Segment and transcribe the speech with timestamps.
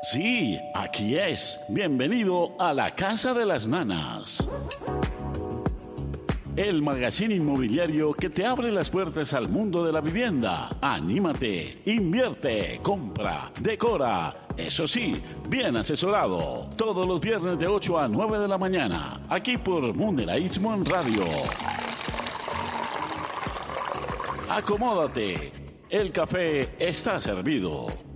[0.00, 1.60] Sí, aquí es.
[1.68, 4.48] Bienvenido a la Casa de las Nanas.
[6.54, 10.70] El magazine inmobiliario que te abre las puertas al mundo de la vivienda.
[10.80, 14.46] Anímate, invierte, compra, decora.
[14.56, 16.68] Eso sí, bien asesorado.
[16.76, 19.20] Todos los viernes de 8 a 9 de la mañana.
[19.28, 21.24] Aquí por Muneraísmo en Radio.
[24.48, 25.52] Acomódate.
[25.90, 28.07] El café está servido.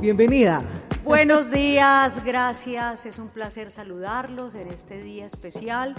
[0.00, 0.60] Bienvenida.
[1.02, 3.06] Buenos días, gracias.
[3.06, 5.96] Es un placer saludarlos en este día especial.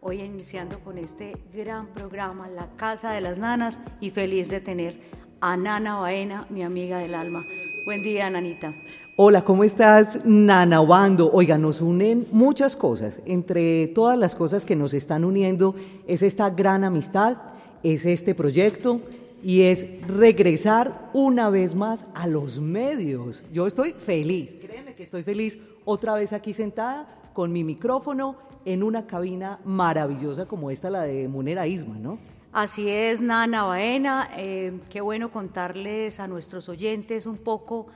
[0.00, 5.00] Hoy iniciando con este gran programa, La Casa de las Nanas, y feliz de tener
[5.40, 7.44] a Nana Baena, mi amiga del alma.
[7.84, 8.74] Buen día, Nanita.
[9.14, 11.30] Hola, ¿cómo estás, Nana Obando?
[11.32, 13.20] Oiga, nos unen muchas cosas.
[13.24, 15.76] Entre todas las cosas que nos están uniendo
[16.08, 17.36] es esta gran amistad,
[17.84, 19.00] es este proyecto
[19.42, 23.44] y es regresar una vez más a los medios.
[23.52, 28.82] Yo estoy feliz, créeme que estoy feliz otra vez aquí sentada con mi micrófono en
[28.82, 32.18] una cabina maravillosa como esta, la de Munera Isma, ¿no?
[32.52, 34.28] Así es, Nana Baena.
[34.36, 37.86] Eh, qué bueno contarles a nuestros oyentes un poco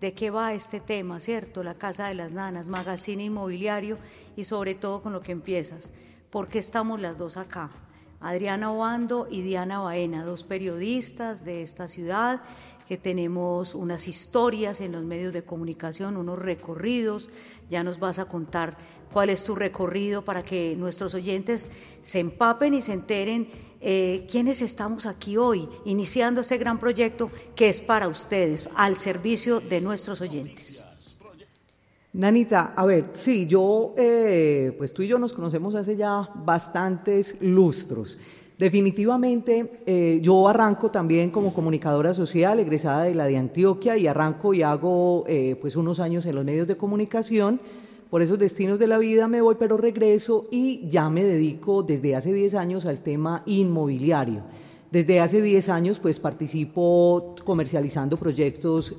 [0.00, 1.64] de qué va este tema, ¿cierto?
[1.64, 3.98] La Casa de las Nanas, magazine inmobiliario
[4.36, 5.92] y sobre todo con lo que empiezas.
[6.30, 7.70] ¿Por qué estamos las dos acá?
[8.20, 12.42] Adriana Obando y Diana Baena, dos periodistas de esta ciudad
[12.86, 17.30] que tenemos unas historias en los medios de comunicación, unos recorridos.
[17.68, 18.76] Ya nos vas a contar
[19.12, 21.70] cuál es tu recorrido para que nuestros oyentes
[22.02, 23.48] se empapen y se enteren
[23.80, 29.60] eh, quiénes estamos aquí hoy, iniciando este gran proyecto que es para ustedes, al servicio
[29.60, 30.86] de nuestros oyentes.
[32.16, 37.36] Nanita, a ver, sí, yo, eh, pues tú y yo nos conocemos hace ya bastantes
[37.42, 38.18] lustros.
[38.58, 44.54] Definitivamente, eh, yo arranco también como comunicadora social, egresada de la de Antioquia, y arranco
[44.54, 47.60] y hago eh, pues unos años en los medios de comunicación.
[48.08, 52.16] Por esos destinos de la vida me voy, pero regreso y ya me dedico desde
[52.16, 54.40] hace 10 años al tema inmobiliario.
[54.90, 58.94] Desde hace 10 años pues participo comercializando proyectos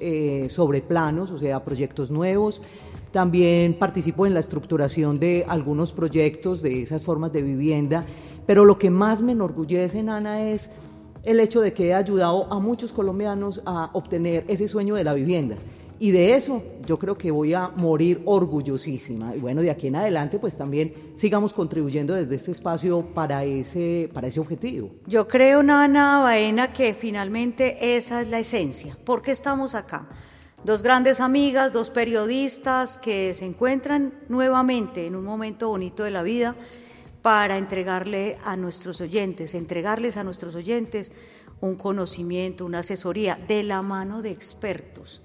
[0.49, 2.61] sobre planos, o sea, proyectos nuevos.
[3.11, 8.05] También participo en la estructuración de algunos proyectos de esas formas de vivienda
[8.47, 10.71] pero lo que más me enorgullece, Nana, es
[11.23, 15.13] el hecho de que he ayudado a muchos colombianos a obtener ese sueño de la
[15.13, 15.57] vivienda.
[15.99, 19.35] Y de eso yo creo que voy a morir orgullosísima.
[19.35, 24.09] Y bueno, de aquí en adelante, pues también sigamos contribuyendo desde este espacio para ese,
[24.13, 24.91] para ese objetivo.
[25.07, 28.97] Yo creo, Nana Baena, que finalmente esa es la esencia.
[29.03, 30.07] ¿Por qué estamos acá?
[30.63, 36.23] Dos grandes amigas, dos periodistas que se encuentran nuevamente en un momento bonito de la
[36.23, 36.55] vida
[37.21, 41.11] para entregarle a nuestros oyentes, entregarles a nuestros oyentes
[41.61, 45.21] un conocimiento, una asesoría de la mano de expertos,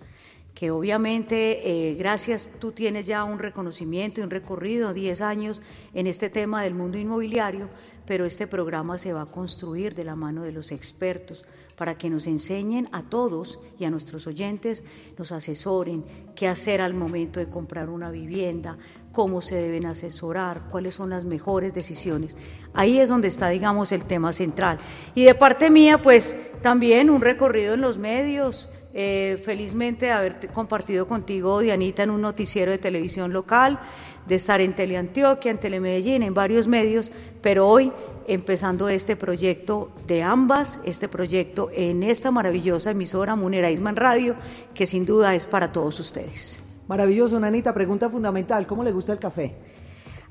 [0.55, 5.63] que obviamente eh, gracias tú tienes ya un reconocimiento y un recorrido, 10 años
[5.95, 7.71] en este tema del mundo inmobiliario,
[8.07, 11.45] pero este programa se va a construir de la mano de los expertos
[11.77, 14.85] para que nos enseñen a todos y a nuestros oyentes,
[15.19, 16.05] nos asesoren
[16.35, 18.77] qué hacer al momento de comprar una vivienda,
[19.13, 22.37] cómo se deben asesorar, cuáles son las mejores decisiones.
[22.75, 24.79] Ahí es donde está, digamos, el tema central.
[25.15, 28.71] Y de parte mía, pues también un recorrido en los medios.
[28.95, 33.81] Eh, felizmente haber compartido contigo, Dianita, en un noticiero de televisión local,
[34.27, 37.11] de estar en Teleantioquia, en Telemedellín, en varios medios,
[37.41, 37.93] pero hoy
[38.27, 44.37] empezando este proyecto de ambas, este proyecto en esta maravillosa emisora Munera Isman Radio,
[44.75, 46.63] que sin duda es para todos ustedes.
[46.89, 47.73] Maravilloso, Nanita.
[47.73, 49.55] Pregunta fundamental, ¿cómo le gusta el café?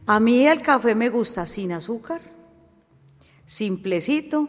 [0.05, 2.21] A mí el café me gusta sin azúcar,
[3.45, 4.47] simplecito,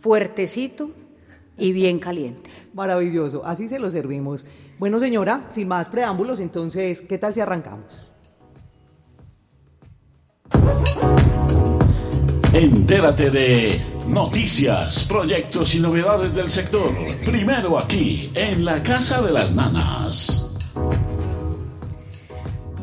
[0.00, 0.90] fuertecito
[1.56, 2.50] y bien caliente.
[2.74, 4.46] Maravilloso, así se lo servimos.
[4.78, 8.11] Bueno, señora, sin más preámbulos, entonces, ¿qué tal si arrancamos?
[12.54, 16.90] Entérate de noticias, proyectos y novedades del sector.
[17.24, 20.54] Primero aquí, en la Casa de las Nanas.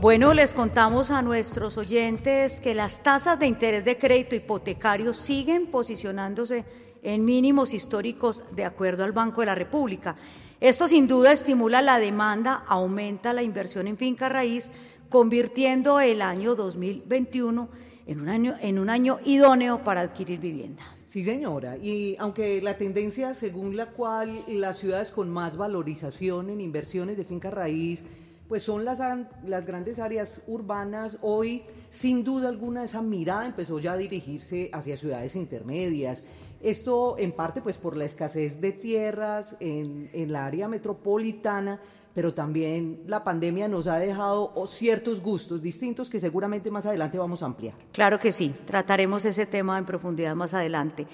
[0.01, 5.67] Bueno, les contamos a nuestros oyentes que las tasas de interés de crédito hipotecario siguen
[5.67, 6.65] posicionándose
[7.03, 10.15] en mínimos históricos de acuerdo al Banco de la República.
[10.59, 14.71] Esto sin duda estimula la demanda, aumenta la inversión en finca raíz,
[15.09, 17.69] convirtiendo el año 2021
[18.07, 20.83] en un año, en un año idóneo para adquirir vivienda.
[21.07, 21.77] Sí, señora.
[21.77, 27.23] Y aunque la tendencia según la cual las ciudades con más valorización en inversiones de
[27.23, 28.03] finca raíz
[28.49, 28.99] pues son las,
[29.45, 31.19] las grandes áreas urbanas.
[31.21, 36.27] Hoy, sin duda alguna, esa mirada empezó ya a dirigirse hacia ciudades intermedias.
[36.59, 41.79] Esto en parte pues por la escasez de tierras en, en la área metropolitana,
[42.13, 47.43] pero también la pandemia nos ha dejado ciertos gustos distintos que seguramente más adelante vamos
[47.43, 47.75] a ampliar.
[47.91, 51.07] Claro que sí, trataremos ese tema en profundidad más adelante.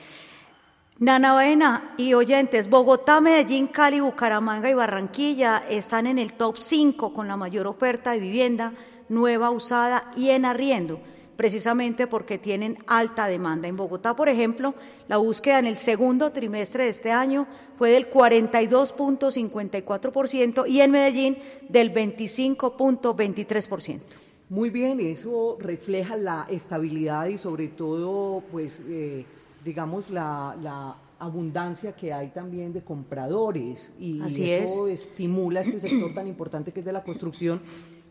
[0.97, 7.27] Nana y oyentes, Bogotá, Medellín, Cali, Bucaramanga y Barranquilla están en el top 5 con
[7.27, 8.71] la mayor oferta de vivienda
[9.09, 11.01] nueva, usada y en arriendo,
[11.35, 13.67] precisamente porque tienen alta demanda.
[13.67, 14.73] En Bogotá, por ejemplo,
[15.07, 17.45] la búsqueda en el segundo trimestre de este año
[17.77, 21.37] fue del 42.54% y en Medellín
[21.69, 23.99] del 25.23%.
[24.47, 28.81] Muy bien, eso refleja la estabilidad y sobre todo, pues...
[28.87, 29.25] Eh,
[29.65, 34.21] digamos, la, abundancia que hay también de compradores y
[34.51, 37.61] eso estimula este sector tan importante que es de la construcción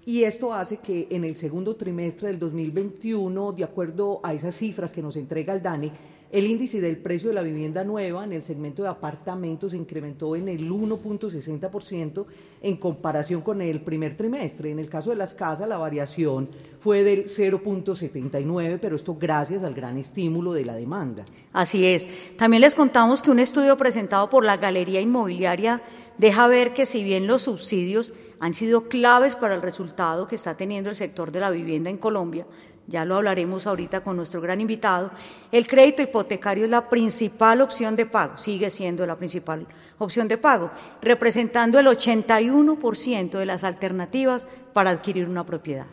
[0.06, 4.92] y esto hace que en el segundo trimestre del 2021, de acuerdo a esas cifras
[4.92, 5.92] que nos entrega el DANE,
[6.34, 10.34] el índice del precio de la vivienda nueva en el segmento de apartamentos se incrementó
[10.34, 12.26] en el 1.60%
[12.60, 14.72] en comparación con el primer trimestre.
[14.72, 16.48] En el caso de las casas, la variación
[16.80, 21.24] fue del 0.79, pero esto gracias al gran estímulo de la demanda.
[21.52, 22.08] Así es.
[22.36, 25.82] También les contamos que un estudio presentado por la Galería Inmobiliaria
[26.18, 30.56] deja ver que si bien los subsidios han sido claves para el resultado que está
[30.56, 32.46] teniendo el sector de la vivienda en Colombia,
[32.86, 35.10] ya lo hablaremos ahorita con nuestro gran invitado,
[35.50, 39.66] el crédito hipotecario es la principal opción de pago, sigue siendo la principal
[39.98, 40.70] opción de pago,
[41.00, 45.86] representando el 81% de las alternativas para adquirir una propiedad.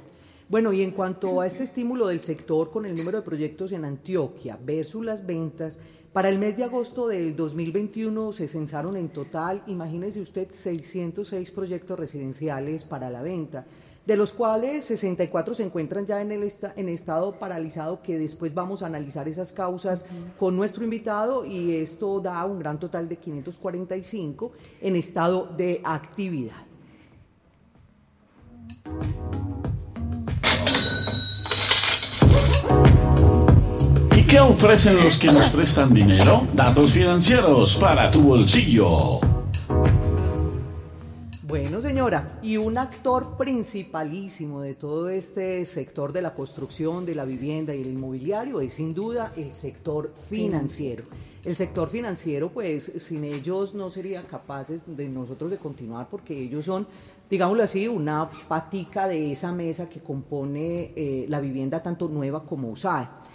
[0.49, 3.85] Bueno, y en cuanto a este estímulo del sector con el número de proyectos en
[3.85, 5.79] Antioquia versus las ventas,
[6.13, 11.97] para el mes de agosto del 2021 se censaron en total, imagínese usted, 606 proyectos
[11.97, 13.65] residenciales para la venta
[14.05, 18.81] de los cuales 64 se encuentran ya en, el en estado paralizado, que después vamos
[18.81, 20.07] a analizar esas causas
[20.39, 26.57] con nuestro invitado y esto da un gran total de 545 en estado de actividad.
[34.31, 36.47] Qué ofrecen los que nos prestan dinero?
[36.53, 39.19] Datos financieros para tu bolsillo.
[41.43, 47.25] Bueno, señora, y un actor principalísimo de todo este sector de la construcción, de la
[47.25, 51.03] vivienda y el inmobiliario es sin duda el sector financiero.
[51.43, 56.63] El sector financiero, pues sin ellos no serían capaces de nosotros de continuar porque ellos
[56.63, 56.87] son,
[57.29, 62.69] digámoslo así, una patica de esa mesa que compone eh, la vivienda tanto nueva como
[62.69, 63.27] usada.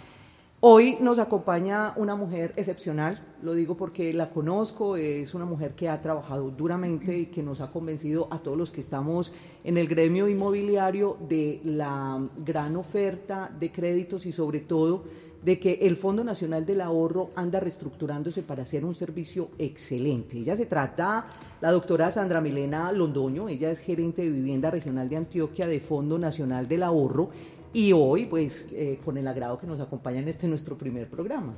[0.59, 5.87] Hoy nos acompaña una mujer excepcional, lo digo porque la conozco, es una mujer que
[5.87, 9.87] ha trabajado duramente y que nos ha convencido a todos los que estamos en el
[9.87, 15.03] gremio inmobiliario de la gran oferta de créditos y sobre todo
[15.43, 20.39] de que el Fondo Nacional del Ahorro anda reestructurándose para hacer un servicio excelente.
[20.39, 21.27] Ella se trata,
[21.61, 26.17] la doctora Sandra Milena Londoño, ella es gerente de vivienda regional de Antioquia de Fondo
[26.17, 27.29] Nacional del Ahorro
[27.73, 31.53] y hoy pues eh, con el agrado que nos acompaña en este nuestro primer programa.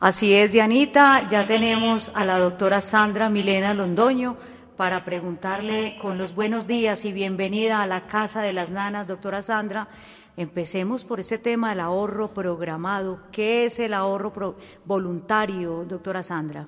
[0.00, 4.36] Así es, Dianita, ya tenemos a la doctora Sandra Milena Londoño
[4.76, 9.40] para preguntarle con los buenos días y bienvenida a la Casa de las Nanas, doctora
[9.42, 9.88] Sandra.
[10.36, 13.20] Empecemos por ese tema del ahorro programado.
[13.30, 16.66] ¿Qué es el ahorro voluntario, doctora Sandra?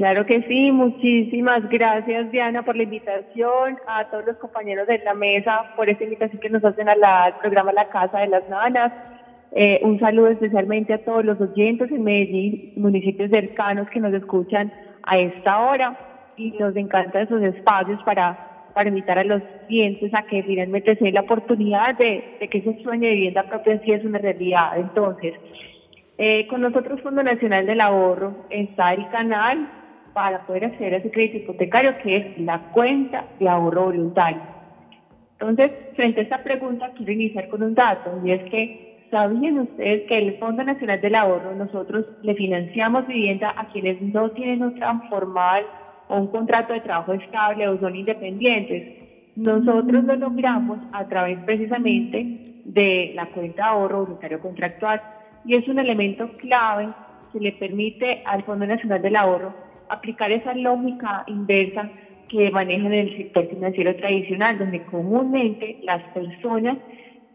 [0.00, 5.12] Claro que sí, muchísimas gracias Diana por la invitación, a todos los compañeros de la
[5.12, 7.02] mesa por esta invitación que nos hacen al
[7.38, 8.94] programa La Casa de las Nanas.
[9.52, 14.72] Eh, un saludo especialmente a todos los oyentes en Medellín, municipios cercanos que nos escuchan
[15.02, 15.98] a esta hora
[16.38, 21.04] y nos encantan esos espacios para, para invitar a los clientes a que finalmente se
[21.04, 24.78] den la oportunidad de, que ese sueño de vivienda propia sí es una realidad.
[24.78, 25.34] Entonces,
[26.16, 29.68] eh, con nosotros Fondo Nacional del Ahorro está el canal
[30.12, 34.42] para poder acceder a ese crédito hipotecario, que es la cuenta de ahorro voluntario.
[35.38, 40.06] Entonces, frente a esta pregunta, quiero iniciar con un dato, y es que, ¿sabían ustedes
[40.06, 44.74] que el Fondo Nacional del Ahorro, nosotros le financiamos vivienda a quienes no tienen un
[44.74, 45.64] trabajo formal
[46.08, 48.98] o un contrato de trabajo estable o son independientes?
[49.36, 55.00] Nosotros lo logramos a través precisamente de la cuenta de ahorro voluntario contractual,
[55.46, 56.88] y es un elemento clave
[57.32, 61.90] que le permite al Fondo Nacional del Ahorro aplicar esa lógica inversa
[62.28, 66.78] que manejan el sector financiero tradicional, donde comúnmente las personas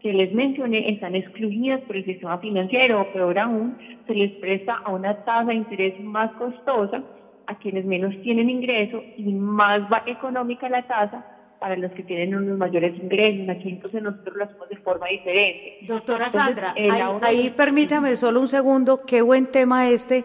[0.00, 4.80] que les mencioné están excluidas por el sistema financiero o peor aún, se les presta
[4.84, 7.02] a una tasa de interés más costosa
[7.46, 11.24] a quienes menos tienen ingreso y más económica la tasa
[11.58, 13.48] para los que tienen unos mayores ingresos.
[13.48, 15.78] Aquí entonces nosotros lo hacemos de forma diferente.
[15.82, 16.74] Doctora Sandra,
[17.22, 20.24] ahí permítame solo un segundo, qué buen tema este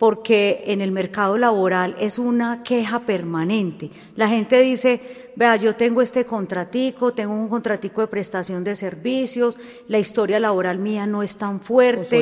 [0.00, 3.90] porque en el mercado laboral es una queja permanente.
[4.16, 4.98] La gente dice,
[5.36, 10.78] vea, yo tengo este contratico, tengo un contratico de prestación de servicios, la historia laboral
[10.78, 12.16] mía no es tan fuerte.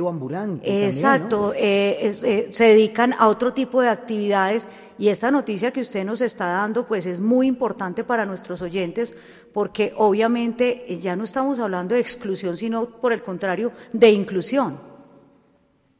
[0.00, 0.84] O ambulante.
[0.84, 4.66] Exacto, eh, eh, se dedican a otro tipo de actividades
[4.98, 9.16] y esta noticia que usted nos está dando pues es muy importante para nuestros oyentes
[9.52, 14.76] porque obviamente ya no estamos hablando de exclusión, sino por el contrario, de inclusión.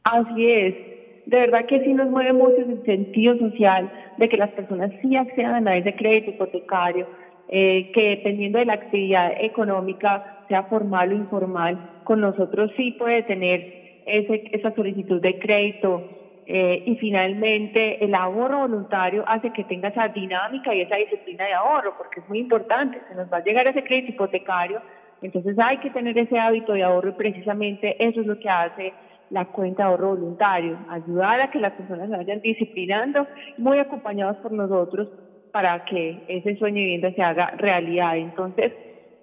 [0.03, 0.92] Así es
[1.25, 5.15] de verdad que sí nos mueve mucho el sentido social de que las personas sí
[5.15, 7.07] accedan a ese crédito hipotecario,
[7.47, 13.23] eh, que dependiendo de la actividad económica, sea formal o informal, con nosotros sí puede
[13.23, 13.65] tener
[14.05, 16.03] ese, esa solicitud de crédito.
[16.45, 21.53] Eh, y finalmente el ahorro voluntario hace que tenga esa dinámica y esa disciplina de
[21.53, 24.81] ahorro, porque es muy importante, se nos va a llegar ese crédito hipotecario,
[25.21, 28.93] entonces hay que tener ese hábito de ahorro y precisamente eso es lo que hace
[29.33, 34.37] la cuenta de ahorro voluntario, ayudar a que las personas se vayan disciplinando, muy acompañados
[34.37, 35.09] por nosotros
[35.51, 38.15] para que ese sueño de vivienda se haga realidad.
[38.17, 38.71] Entonces,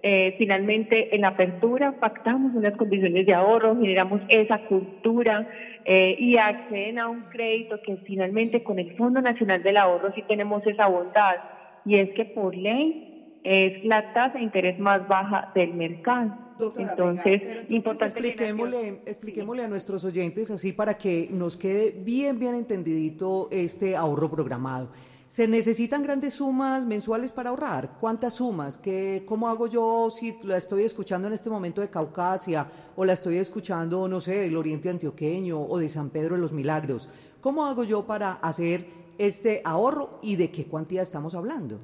[0.02, 5.46] eh, finalmente en la apertura pactamos unas condiciones de ahorro, generamos esa cultura
[5.84, 10.22] eh, y acceden a un crédito que finalmente con el Fondo Nacional del Ahorro sí
[10.26, 11.36] tenemos esa bondad
[11.84, 16.49] y es que por ley es la tasa de interés más baja del mercado.
[16.76, 23.48] Entonces, importante expliquémosle, expliquémosle a nuestros oyentes así para que nos quede bien, bien entendidito
[23.50, 24.88] este ahorro programado.
[25.30, 27.98] ¿Se necesitan grandes sumas mensuales para ahorrar?
[28.00, 28.76] ¿Cuántas sumas?
[28.76, 33.12] ¿Qué, ¿Cómo hago yo si la estoy escuchando en este momento de Caucasia o la
[33.12, 37.08] estoy escuchando, no sé, del Oriente Antioqueño o de San Pedro de los Milagros?
[37.40, 38.88] ¿Cómo hago yo para hacer
[39.18, 41.78] este ahorro y de qué cuantía estamos hablando?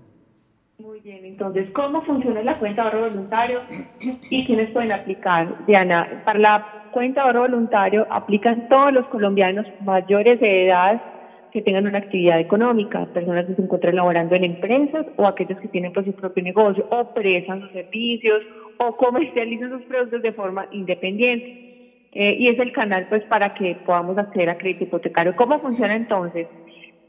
[0.78, 3.62] Muy bien, entonces, ¿cómo funciona la cuenta de ahorro voluntario
[4.30, 5.54] y quiénes pueden aplicar?
[5.58, 11.00] Diana, para la cuenta de ahorro voluntario aplican todos los colombianos mayores de edad
[11.50, 15.68] que tengan una actividad económica, personas que se encuentran laborando en empresas o aquellos que
[15.68, 18.42] tienen pues, su propio negocio o prestan sus servicios
[18.76, 21.50] o comercializan sus productos de forma independiente.
[22.12, 25.34] Eh, y es el canal pues para que podamos acceder a crédito hipotecario.
[25.34, 26.48] ¿Cómo funciona entonces?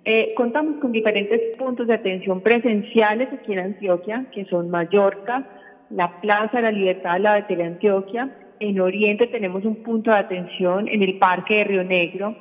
[0.10, 5.46] Eh, contamos con diferentes puntos de atención presenciales aquí en Antioquia, que son Mallorca,
[5.90, 8.30] la Plaza de la Libertad de la de Teleantioquia.
[8.62, 12.38] En Oriente tenemos un punto de atención en el Parque de Río Negro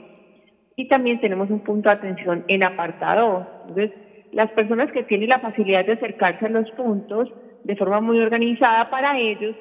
[0.76, 3.44] y también tenemos un punto de atención en apartado.
[3.62, 3.90] Entonces,
[4.30, 7.28] las personas que tienen la facilidad de acercarse a los puntos
[7.64, 9.56] de forma muy organizada para ellos,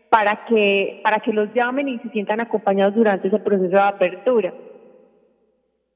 [0.07, 4.53] para que, para que los llamen y se sientan acompañados durante ese proceso de apertura.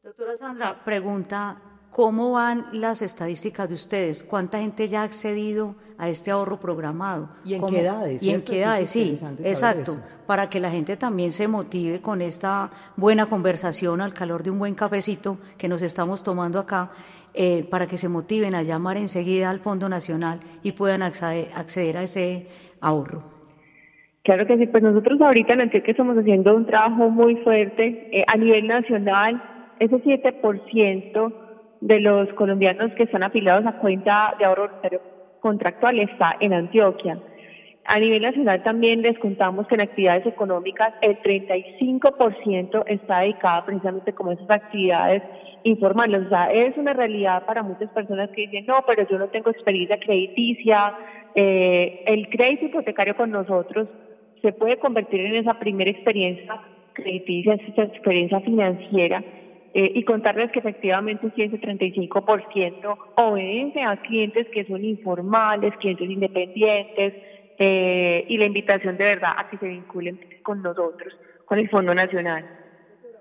[0.03, 1.61] Doctora Sandra, pregunta,
[1.95, 4.21] ¿Cómo van las estadísticas de ustedes?
[4.21, 7.29] ¿Cuánta gente ya ha accedido a este ahorro programado?
[7.45, 8.21] ¿Y en qué edades?
[8.21, 9.93] Y en qué edades, sí, exacto.
[10.27, 14.59] para que la gente también se motive con esta buena conversación al calor de un
[14.59, 16.91] buen cafecito que nos estamos tomando acá,
[17.33, 22.03] eh, para que se motiven a llamar enseguida al Fondo Nacional y puedan acceder, a
[22.03, 22.47] ese
[22.81, 23.23] ahorro.
[24.23, 28.25] Claro que sí, pues nosotros ahorita en Antioquia estamos haciendo un trabajo muy fuerte eh,
[28.27, 29.41] a nivel nacional.
[29.79, 31.44] Ese 7%
[31.85, 34.71] de los colombianos que están afiliados a cuenta de ahorro
[35.39, 37.19] contractual está en Antioquia.
[37.85, 44.13] A nivel nacional también les contamos que en actividades económicas el 35% está dedicado precisamente
[44.13, 45.21] como esas actividades
[45.61, 46.25] informales.
[46.25, 49.51] O sea, es una realidad para muchas personas que dicen, no, pero yo no tengo
[49.51, 50.95] experiencia crediticia.
[51.35, 53.87] Eh, el crédito hipotecario con nosotros
[54.41, 56.61] se puede convertir en esa primera experiencia
[56.93, 59.23] crediticia, esa experiencia financiera
[59.77, 66.09] eh, y contarles que efectivamente si ese 35% obedece a clientes que son informales, clientes
[66.09, 67.13] independientes,
[67.59, 71.13] eh, y la invitación de verdad a que se vinculen con nosotros,
[71.43, 72.45] con el Fondo Nacional.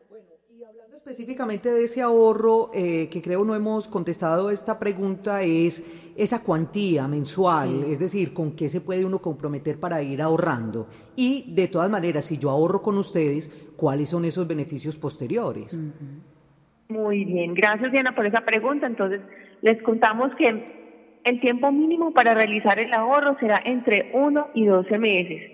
[0.09, 5.43] Bueno, y hablando específicamente de ese ahorro, eh, que creo no hemos contestado esta pregunta,
[5.43, 5.85] es
[6.15, 10.87] esa cuantía mensual, es decir, con qué se puede uno comprometer para ir ahorrando.
[11.17, 15.77] Y de todas maneras, si yo ahorro con ustedes, ¿cuáles son esos beneficios posteriores?
[16.89, 18.87] Muy bien, gracias Diana por esa pregunta.
[18.87, 19.21] Entonces,
[19.63, 20.75] les contamos que
[21.25, 25.51] el tiempo mínimo para realizar el ahorro será entre 1 y 12 meses.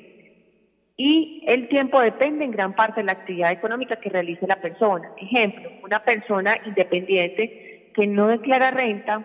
[0.97, 5.09] Y el tiempo depende en gran parte de la actividad económica que realice la persona.
[5.17, 9.25] Ejemplo, una persona independiente que no declara renta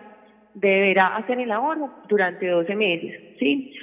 [0.54, 3.74] deberá hacer el ahorro durante 12 meses, ¿sí?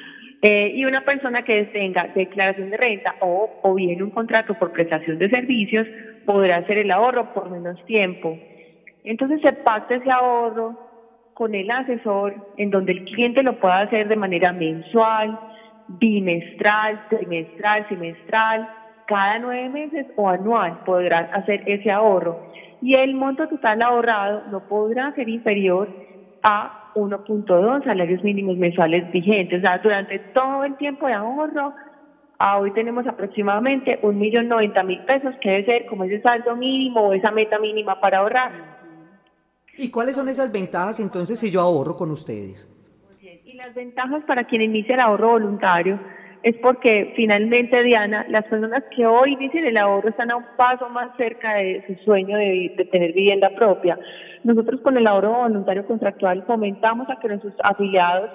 [0.41, 4.71] Eh, y una persona que tenga declaración de renta o, o bien un contrato por
[4.71, 5.87] prestación de servicios
[6.25, 8.37] podrá hacer el ahorro por menos tiempo.
[9.03, 10.77] Entonces se pacta ese ahorro
[11.33, 15.39] con el asesor en donde el cliente lo pueda hacer de manera mensual,
[15.87, 18.69] bimestral, trimestral, semestral,
[19.07, 22.39] cada nueve meses o anual podrá hacer ese ahorro.
[22.81, 25.89] Y el monto total ahorrado no podrá ser inferior
[26.43, 29.59] a 1.2 salarios mínimos mensuales vigentes.
[29.59, 31.73] O sea, durante todo el tiempo de ahorro,
[32.39, 37.59] hoy tenemos aproximadamente 1.090.000 pesos, que debe ser como ese saldo mínimo o esa meta
[37.59, 38.51] mínima para ahorrar.
[39.77, 42.69] ¿Y cuáles son esas ventajas entonces si yo ahorro con ustedes?
[43.45, 45.99] Y las ventajas para quien inicia el ahorro voluntario
[46.43, 50.89] es porque finalmente, Diana, las personas que hoy inician el ahorro están a un paso
[50.89, 53.97] más cerca de su sueño de, tener vivienda propia.
[54.43, 58.29] Nosotros con el ahorro voluntario contractual fomentamos a que nuestros afiliados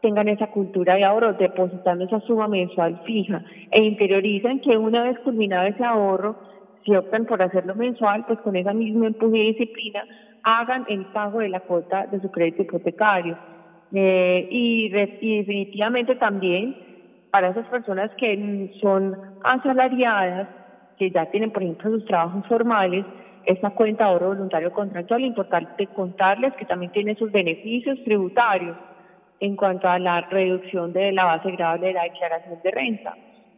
[0.00, 5.18] tengan esa cultura de ahorro, depositando esa suma mensual fija e interiorizan que una vez
[5.20, 6.36] culminado ese ahorro,
[6.84, 10.04] si optan por hacerlo mensual, pues con esa misma empuje y disciplina
[10.42, 13.36] hagan el pago de la cuota de su crédito hipotecario.
[13.92, 16.76] Eh, y, definitivamente también
[17.30, 20.48] para esas personas que son asalariadas,
[20.98, 23.04] que ya tienen, por ejemplo, sus trabajos formales,
[23.46, 28.76] esta cuenta de ahorro voluntario contractual, importante contarles que también tiene sus beneficios tributarios
[29.40, 33.16] en cuanto a la reducción de la base grave de la declaración de renta.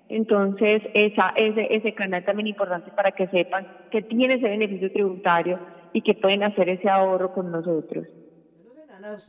[0.09, 5.59] Entonces, esa, ese, ese canal también importante para que sepan que tiene ese beneficio tributario
[5.92, 8.07] y que pueden hacer ese ahorro con nosotros.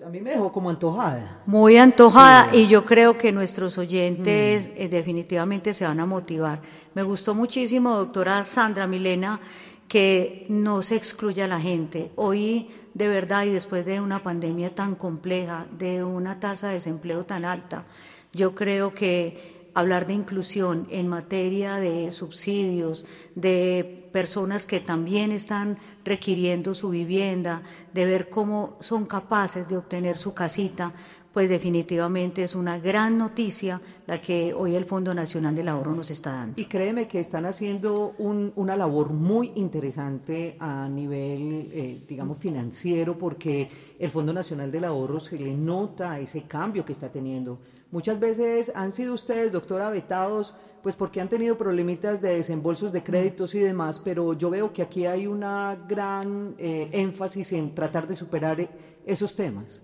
[0.05, 1.41] A mí me dejó como antojada.
[1.47, 4.73] Muy antojada y yo creo que nuestros oyentes mm.
[4.77, 6.59] eh, definitivamente se van a motivar.
[6.93, 9.39] Me gustó muchísimo, doctora Sandra Milena,
[9.87, 12.11] que no se excluya a la gente.
[12.17, 17.25] Hoy, de verdad, y después de una pandemia tan compleja, de una tasa de desempleo
[17.25, 17.85] tan alta,
[18.31, 25.79] yo creo que hablar de inclusión en materia de subsidios, de personas que también están
[26.05, 30.93] requiriendo su vivienda, de ver cómo son capaces de obtener su casita,
[31.33, 36.11] pues definitivamente es una gran noticia la que hoy el Fondo Nacional del Ahorro nos
[36.11, 36.61] está dando.
[36.61, 43.67] Y créeme que están haciendo una labor muy interesante a nivel, eh, digamos, financiero, porque
[43.97, 47.57] el Fondo Nacional del Ahorro se le nota ese cambio que está teniendo.
[47.89, 53.03] Muchas veces han sido ustedes, doctora, vetados, pues porque han tenido problemitas de desembolsos de
[53.03, 58.07] créditos y demás, pero yo veo que aquí hay una gran eh, énfasis en tratar
[58.07, 58.69] de superar
[59.05, 59.81] esos temas.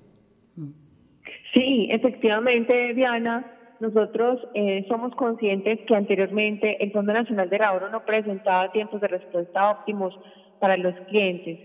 [1.54, 3.44] Sí, efectivamente, Diana,
[3.80, 9.08] nosotros eh, somos conscientes que anteriormente el Fondo Nacional de Ahorro no presentaba tiempos de
[9.08, 10.14] respuesta óptimos
[10.60, 11.58] para los clientes.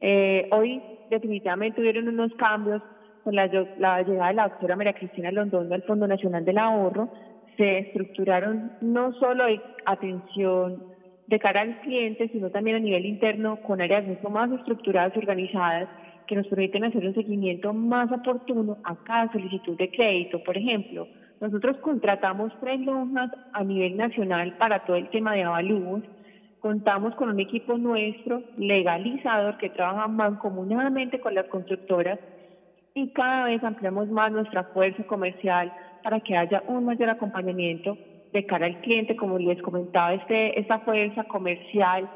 [0.00, 2.82] Eh, hoy definitivamente hubieron unos cambios
[3.24, 7.08] con la, llegada de la doctora María Cristina Londoño al Fondo Nacional del Ahorro.
[7.56, 9.44] Se estructuraron no solo
[9.84, 10.82] atención
[11.26, 15.18] de cara al cliente, sino también a nivel interno con áreas mucho más estructuradas y
[15.18, 15.88] organizadas
[16.26, 20.42] que nos permiten hacer un seguimiento más oportuno a cada solicitud de crédito.
[20.42, 21.08] Por ejemplo,
[21.38, 26.02] Nosotros contratamos tres lonjas a nivel nacional para todo el tema de avalúos.
[26.60, 32.18] Contamos con un equipo nuestro legalizador que trabaja mancomunadamente con las constructoras
[32.94, 35.70] y cada vez ampliamos más nuestra fuerza comercial
[36.02, 37.98] para que haya un mayor acompañamiento
[38.32, 39.14] de cara al cliente.
[39.14, 42.08] Como les comentaba, este, esta fuerza comercial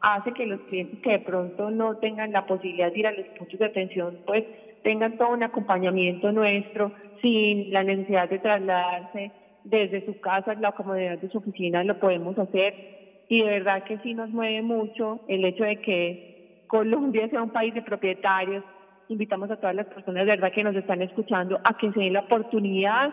[0.00, 3.26] hace que los clientes que de pronto no tengan la posibilidad de ir a los
[3.38, 4.44] puntos de atención, pues
[4.82, 9.32] tengan todo un acompañamiento nuestro sin la necesidad de trasladarse
[9.64, 13.24] desde su casa, la comodidad de su oficina, lo podemos hacer.
[13.28, 17.50] Y de verdad que sí nos mueve mucho el hecho de que Colombia sea un
[17.50, 18.62] país de propietarios.
[19.08, 22.20] Invitamos a todas las personas verdad que nos están escuchando a que se den la
[22.20, 23.12] oportunidad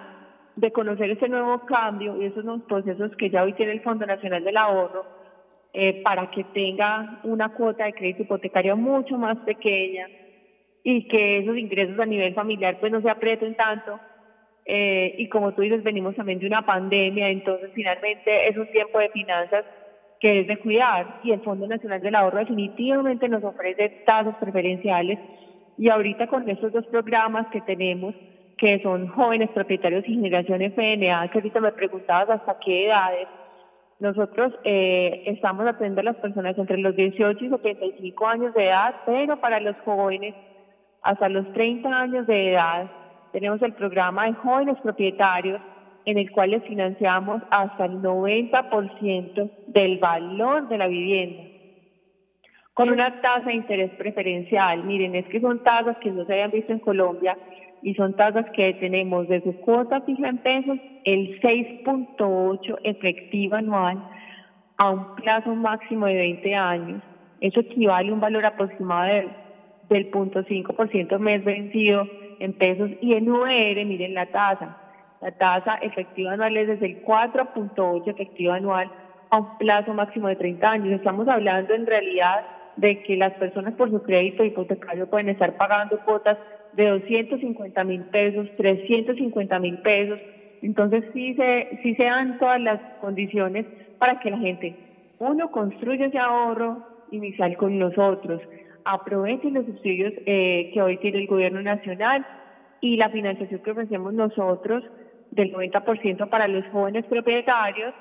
[0.55, 4.05] de conocer ese nuevo cambio y esos nuevos procesos que ya hoy tiene el Fondo
[4.05, 5.22] Nacional del Ahorro
[5.73, 10.07] eh, para que tenga una cuota de crédito hipotecario mucho más pequeña
[10.83, 13.99] y que esos ingresos a nivel familiar pues no se aprieten tanto.
[14.65, 18.99] Eh, y como tú dices, venimos también de una pandemia, entonces finalmente es un tiempo
[18.99, 19.65] de finanzas
[20.19, 25.19] que es de cuidar y el Fondo Nacional del Ahorro definitivamente nos ofrece tasas preferenciales
[25.77, 28.15] y ahorita con estos dos programas que tenemos,
[28.57, 33.27] que son jóvenes propietarios y generación FNA, que ahorita me preguntabas hasta qué edades,
[34.03, 38.95] nosotros eh, estamos atendiendo a las personas entre los 18 y 75 años de edad,
[39.05, 40.35] pero para los jóvenes
[41.01, 42.91] hasta los 30 años de edad
[43.31, 45.61] tenemos el programa de jóvenes propietarios
[46.03, 51.43] en el cual les financiamos hasta el 90% del valor de la vivienda
[52.73, 54.83] con una tasa de interés preferencial.
[54.83, 57.37] Miren, es que son tasas que no se habían visto en Colombia
[57.83, 64.01] y son tasas que tenemos de su cuota fija en pesos el 6.8 efectiva anual
[64.77, 67.01] a un plazo máximo de 20 años.
[67.41, 69.29] Eso equivale a un valor aproximado del
[69.89, 72.07] 0.5% mes vencido
[72.39, 74.77] en pesos y en UR, miren la tasa.
[75.21, 78.89] La tasa efectiva anual es desde el 4.8 efectiva anual
[79.29, 80.93] a un plazo máximo de 30 años.
[80.93, 82.45] Estamos hablando en realidad
[82.77, 86.37] de que las personas por su crédito hipotecario pueden estar pagando cuotas
[86.75, 90.19] de 250 mil pesos, 350 mil pesos.
[90.61, 93.65] Entonces sí se, sí se dan todas las condiciones
[93.97, 94.75] para que la gente,
[95.19, 96.81] uno, construya ese ahorro
[97.11, 98.41] inicial con nosotros,
[98.85, 102.25] aproveche los subsidios eh, que hoy tiene el gobierno nacional
[102.81, 104.83] y la financiación que ofrecemos nosotros
[105.31, 107.93] del 90% para los jóvenes propietarios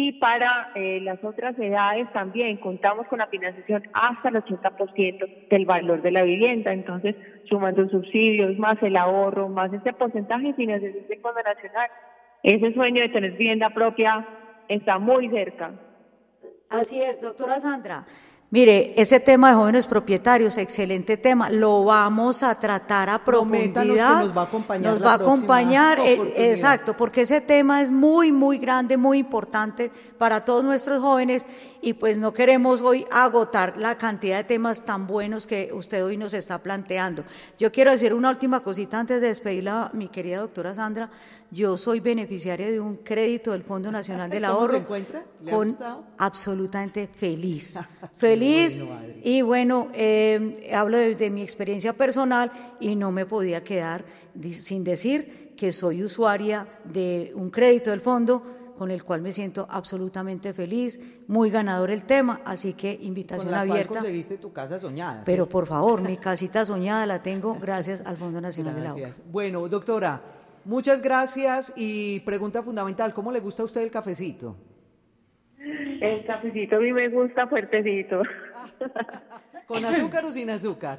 [0.00, 5.66] y para eh, las otras edades también contamos con la financiación hasta el 80% del
[5.66, 6.72] valor de la vivienda.
[6.72, 7.16] Entonces,
[7.48, 11.90] sumando subsidios, más el ahorro, más ese porcentaje de financiación del Fondo Nacional,
[12.44, 14.24] ese sueño de tener vivienda propia
[14.68, 15.72] está muy cerca.
[16.70, 18.06] Así es, doctora Sandra.
[18.50, 24.24] Mire, ese tema de jóvenes propietarios, excelente tema, lo vamos a tratar a profundidad.
[24.24, 24.92] nos va a acompañar.
[24.94, 29.90] Nos va a acompañar, eh, exacto, porque ese tema es muy, muy grande, muy importante
[30.16, 31.46] para todos nuestros jóvenes
[31.80, 36.16] y pues no queremos hoy agotar la cantidad de temas tan buenos que usted hoy
[36.16, 37.24] nos está planteando.
[37.58, 41.10] Yo quiero decir una última cosita antes de despedirla, mi querida doctora Sandra.
[41.50, 44.72] Yo soy beneficiaria de un crédito del Fondo Nacional del Ahorro.
[44.74, 45.24] se encuentra?
[45.48, 45.76] con
[46.18, 47.78] absolutamente feliz.
[48.16, 48.82] feliz
[49.22, 54.04] y bueno, eh, hablo de, mi experiencia personal y no me podía quedar
[54.50, 59.66] sin decir que soy usuaria de un crédito del fondo con el cual me siento
[59.68, 63.88] absolutamente feliz, muy ganador el tema, así que invitación con la abierta.
[63.88, 65.22] Cual conseguiste tu casa soñada.
[65.24, 69.10] Pero por favor, mi casita soñada la tengo gracias al Fondo Nacional del Agua.
[69.30, 70.22] Bueno, doctora,
[70.68, 74.54] Muchas gracias y pregunta fundamental, ¿cómo le gusta a usted el cafecito?
[75.58, 78.20] El cafecito a mí me gusta fuertecito.
[79.66, 80.98] ¿Con azúcar o sin azúcar?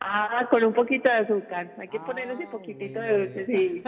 [0.00, 1.74] Ah, con un poquito de azúcar.
[1.78, 3.82] Hay que ponerle ese ah, poquitito de dulce, sí.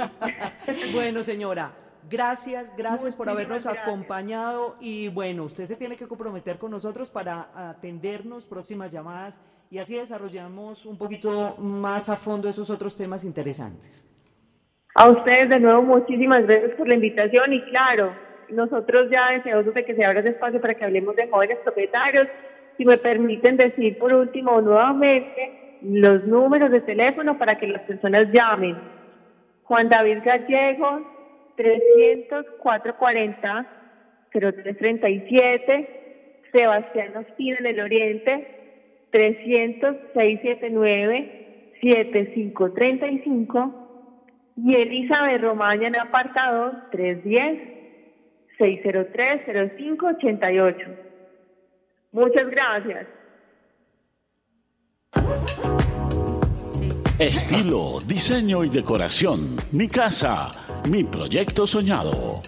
[0.93, 1.73] bueno, señora,
[2.11, 7.49] gracias, gracias por habernos acompañado y bueno, usted se tiene que comprometer con nosotros para
[7.55, 14.05] atendernos próximas llamadas y así desarrollamos un poquito más a fondo esos otros temas interesantes.
[14.95, 18.13] A ustedes de nuevo muchísimas gracias por la invitación y claro,
[18.51, 22.29] nosotros ya deseosos de que se abra ese espacio para que hablemos de jóvenes propietarios.
[22.77, 28.29] Si me permiten decir por último nuevamente los números de teléfono para que las personas
[28.33, 28.77] llamen.
[29.65, 31.18] Juan David Gallego,
[31.59, 33.67] 300 440
[34.33, 35.99] 0337.
[36.53, 43.75] Sebastián Ospina en el Oriente, 300 679 7535
[44.57, 46.73] y Elizabeth Romaña en apartado
[48.59, 50.97] 310-603-0588.
[52.13, 53.07] Muchas gracias.
[57.19, 59.57] Estilo, diseño y decoración.
[59.73, 60.53] Mi casa
[60.89, 62.41] mi proyecto soñado.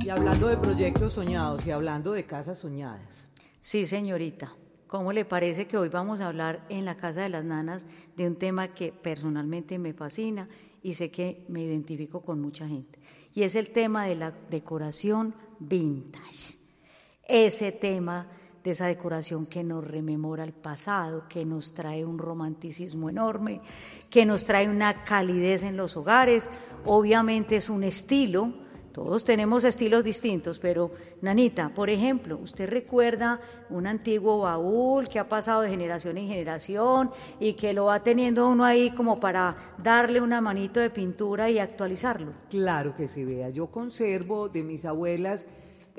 [0.00, 3.28] Y hablando de proyectos soñados y hablando de casas soñadas.
[3.60, 4.54] Sí, señorita.
[4.86, 7.84] ¿Cómo le parece que hoy vamos a hablar en la Casa de las Nanas
[8.16, 10.48] de un tema que personalmente me fascina
[10.82, 12.98] y sé que me identifico con mucha gente?
[13.34, 16.56] Y es el tema de la decoración vintage.
[17.22, 18.26] Ese tema
[18.70, 23.60] esa decoración que nos rememora el pasado, que nos trae un romanticismo enorme,
[24.10, 26.50] que nos trae una calidez en los hogares.
[26.84, 28.52] Obviamente es un estilo,
[28.98, 30.90] todos tenemos estilos distintos, pero
[31.22, 37.12] Nanita, por ejemplo, ¿usted recuerda un antiguo baúl que ha pasado de generación en generación
[37.38, 41.60] y que lo va teniendo uno ahí como para darle una manito de pintura y
[41.60, 42.32] actualizarlo?
[42.50, 43.50] Claro que sí, vea.
[43.50, 45.46] Yo conservo de mis abuelas,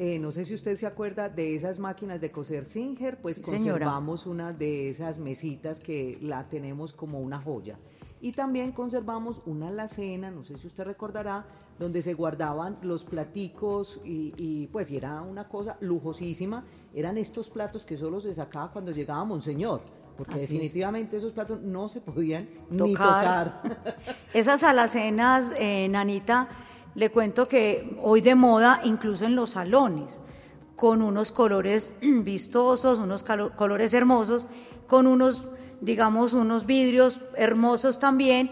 [0.01, 3.43] eh, no sé si usted se acuerda de esas máquinas de coser Singer, pues Sí,
[3.43, 3.71] señora.
[3.85, 7.77] conservamos una de esas mesitas que la tenemos como una joya.
[8.21, 11.45] Y también conservamos una alacena, no sé si usted recordará,
[11.77, 16.63] donde se guardaban los platicos y, y, pues y era una cosa lujosísima.
[16.93, 19.81] Eran estos platos que solo se sacaba cuando llegaba Monseñor,
[20.17, 20.49] porque Así es.
[20.49, 23.61] definitivamente esos platos no se podían ni Tocar.
[23.61, 23.95] tocar.
[24.33, 26.49] Esas alacenas, eh, Nanita,
[26.99, 30.21] le cuento que hoy de moda, incluso en los salones,
[30.75, 34.47] con unos colores vistosos, unos colores hermosos,
[34.85, 35.45] con unos,
[35.79, 38.51] digamos, unos vidrios hermosos también,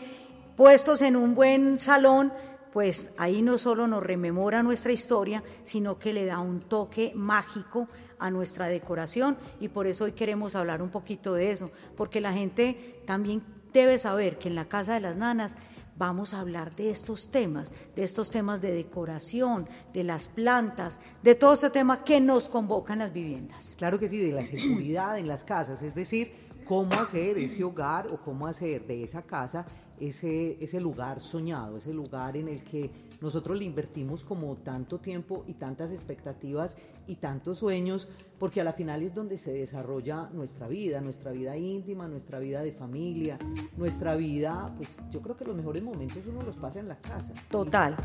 [0.55, 2.31] puestos en un buen salón,
[2.71, 7.89] pues ahí no solo nos rememora nuestra historia, sino que le da un toque mágico
[8.17, 12.31] a nuestra decoración y por eso hoy queremos hablar un poquito de eso, porque la
[12.31, 15.57] gente también debe saber que en la Casa de las Nanas
[15.97, 21.35] vamos a hablar de estos temas, de estos temas de decoración, de las plantas, de
[21.35, 23.75] todo ese tema que nos convoca en las viviendas.
[23.77, 26.33] Claro que sí, de la seguridad en las casas, es decir,
[26.65, 29.65] cómo hacer ese hogar o cómo hacer de esa casa
[29.99, 35.43] ese, ese lugar soñado, ese lugar en el que nosotros le invertimos como tanto tiempo
[35.47, 36.77] y tantas expectativas
[37.07, 41.57] y tantos sueños, porque a la final es donde se desarrolla nuestra vida, nuestra vida
[41.57, 43.39] íntima, nuestra vida de familia,
[43.77, 47.33] nuestra vida, pues yo creo que los mejores momentos uno los pasa en la casa.
[47.49, 47.95] Total.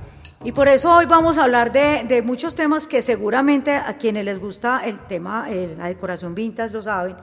[0.44, 4.38] Y por eso hoy vamos a hablar de, muchos temas que seguramente a quienes les
[4.40, 7.16] gusta el tema, eh, la decoración vintage lo saben,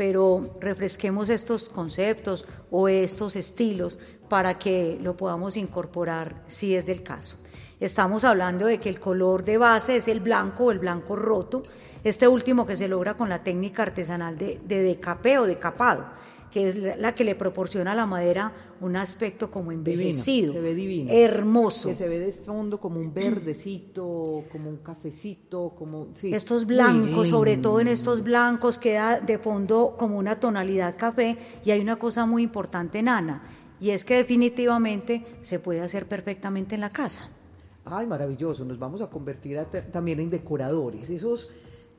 [0.00, 3.98] pero refresquemos estos conceptos o estos estilos
[4.30, 7.36] para que lo podamos incorporar si es del caso.
[7.80, 11.64] Estamos hablando de que el color de base es el blanco o el blanco roto,
[12.02, 16.06] este último que se logra con la técnica artesanal de, de decapé o decapado,
[16.50, 20.74] que es la que le proporciona a la madera un aspecto como envejecido, se ve
[20.74, 21.10] divino.
[21.12, 21.88] hermoso.
[21.90, 26.08] Que se ve de fondo como un verdecito, como un cafecito, como...
[26.14, 31.36] Sí, Estos blancos, sobre todo en estos blancos, queda de fondo como una tonalidad café
[31.64, 33.42] y hay una cosa muy importante, Nana,
[33.80, 37.28] y es que definitivamente se puede hacer perfectamente en la casa.
[37.84, 41.08] Ay, maravilloso, nos vamos a convertir a- también en decoradores.
[41.10, 41.50] Esos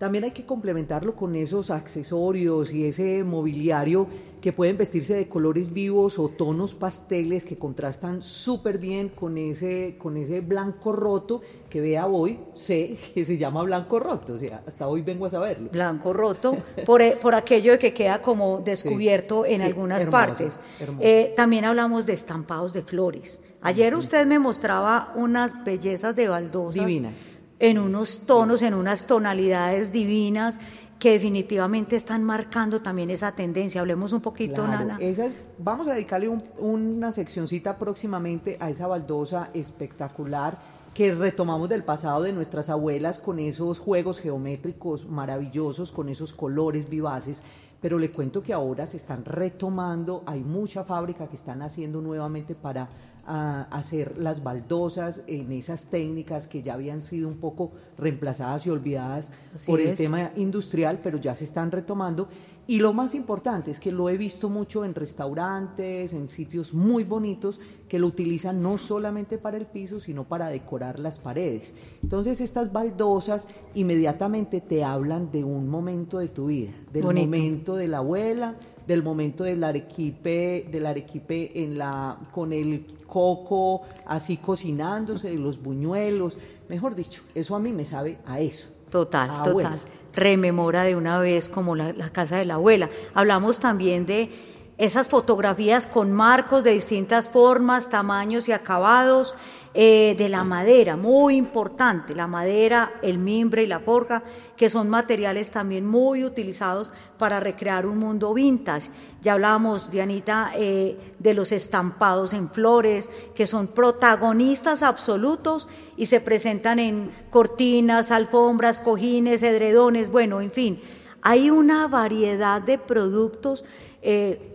[0.02, 4.08] también hay que complementarlo con esos accesorios y ese mobiliario
[4.42, 9.98] que pueden vestirse de colores vivos o tonos pasteles que contrastan súper bien con ese,
[10.00, 14.64] con ese blanco roto que vea hoy, sé que se llama blanco roto, o sea,
[14.66, 15.70] hasta hoy vengo a saberlo.
[15.70, 20.60] Blanco roto, por, e- por aquello de que queda como descubierto en sí, algunas partes.
[21.00, 23.40] Eh, también hablamos de estampados de flores.
[23.62, 26.88] Ayer usted me mostraba unas bellezas de baldosas.
[26.88, 27.24] Divinas.
[27.64, 30.58] En unos tonos, en unas tonalidades divinas
[30.98, 33.82] que definitivamente están marcando también esa tendencia.
[33.82, 34.98] Hablemos un poquito, Claro, Nana.
[35.00, 40.58] esa es- vamos a dedicarle un- una seccioncita próximamente a esa baldosa espectacular
[40.96, 46.90] que retomamos del pasado de nuestras abuelas con esos juegos geométricos maravillosos, con esos colores
[46.90, 47.44] vivaces.
[47.80, 52.54] Pero le cuento que ahora se están retomando, hay mucha fábrica que están haciendo nuevamente
[52.56, 52.88] para
[53.26, 58.70] ah, hacer las baldosas en esas técnicas que ya habían sido un poco reemplazadas y
[58.70, 59.98] olvidadas Así por el es.
[59.98, 62.28] tema industrial, pero ya se están retomando.
[62.68, 67.04] Y lo más importante es que lo he visto mucho en restaurantes, en sitios muy
[67.04, 71.76] bonitos, que lo utilizan no solamente para el piso, sino para decorar las paredes.
[72.02, 77.26] Entonces estas baldosas inmediatamente te hablan de un momento de tu vida, del Bonito.
[77.26, 78.56] momento de la abuela,
[78.92, 86.38] del momento del arequipe, del arequipe en la, con el coco así cocinándose, los buñuelos,
[86.68, 88.70] mejor dicho, eso a mí me sabe a eso.
[88.90, 89.80] Total, Ah, total.
[90.14, 92.90] Rememora de una vez como la, la casa de la abuela.
[93.14, 94.30] Hablamos también de
[94.78, 99.36] esas fotografías con marcos de distintas formas, tamaños y acabados,
[99.74, 104.22] eh, de la madera, muy importante, la madera, el mimbre y la forja,
[104.62, 108.92] que son materiales también muy utilizados para recrear un mundo vintage.
[109.20, 116.22] Ya hablábamos, Dianita, eh, de los estampados en flores, que son protagonistas absolutos y se
[116.22, 120.80] presentan en cortinas, alfombras, cojines, edredones, bueno, en fin.
[121.24, 123.66] Hay una variedad de productos.
[124.04, 124.54] Eh,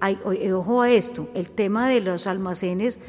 [0.55, 3.01] ojo a esto, el tema de los almacenes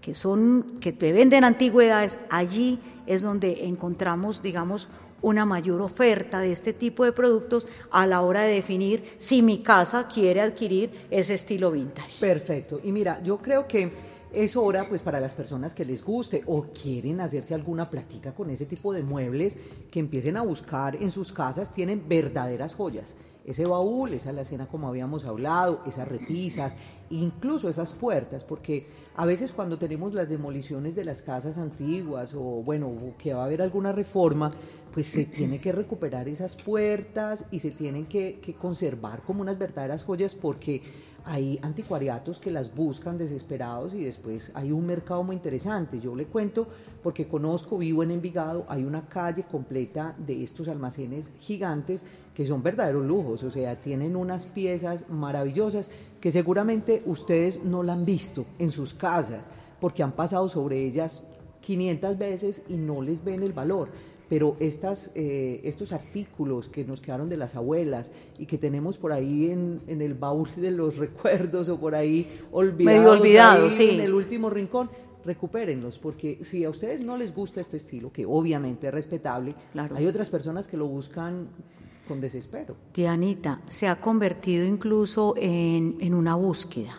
[0.00, 4.88] que son que venden antigüedades, allí es donde encontramos, digamos,
[5.22, 9.58] una mayor oferta de este tipo de productos a la hora de definir si mi
[9.58, 12.20] casa quiere adquirir ese estilo vintage.
[12.20, 12.80] Perfecto.
[12.82, 13.90] Y mira, yo creo que
[14.32, 18.50] es hora pues para las personas que les guste o quieren hacerse alguna plática con
[18.50, 19.58] ese tipo de muebles
[19.90, 24.88] que empiecen a buscar en sus casas, tienen verdaderas joyas ese baúl, esa alacena como
[24.88, 26.76] habíamos hablado, esas repisas,
[27.10, 32.62] incluso esas puertas, porque a veces cuando tenemos las demoliciones de las casas antiguas o
[32.62, 34.50] bueno, que va a haber alguna reforma,
[34.92, 39.58] pues se tiene que recuperar esas puertas y se tienen que, que conservar como unas
[39.58, 40.82] verdaderas joyas porque
[41.24, 46.00] hay anticuariatos que las buscan desesperados y después hay un mercado muy interesante.
[46.00, 46.68] Yo le cuento
[47.02, 52.62] porque conozco, vivo en Envigado, hay una calle completa de estos almacenes gigantes que son
[52.62, 58.44] verdaderos lujos, o sea, tienen unas piezas maravillosas que seguramente ustedes no la han visto
[58.58, 61.26] en sus casas porque han pasado sobre ellas
[61.60, 63.88] 500 veces y no les ven el valor.
[64.28, 69.12] Pero estas, eh, estos artículos que nos quedaron de las abuelas y que tenemos por
[69.12, 74.14] ahí en, en el baúl de los recuerdos o por ahí olvidados, olvidados en el
[74.14, 74.88] último rincón,
[75.24, 79.54] recupérenlos, porque si a ustedes no les gusta este estilo, que obviamente es respetable,
[79.94, 81.48] hay otras personas que lo buscan
[82.06, 82.76] con desespero.
[82.94, 86.96] Dianita, se ha convertido incluso en, en una búsqueda.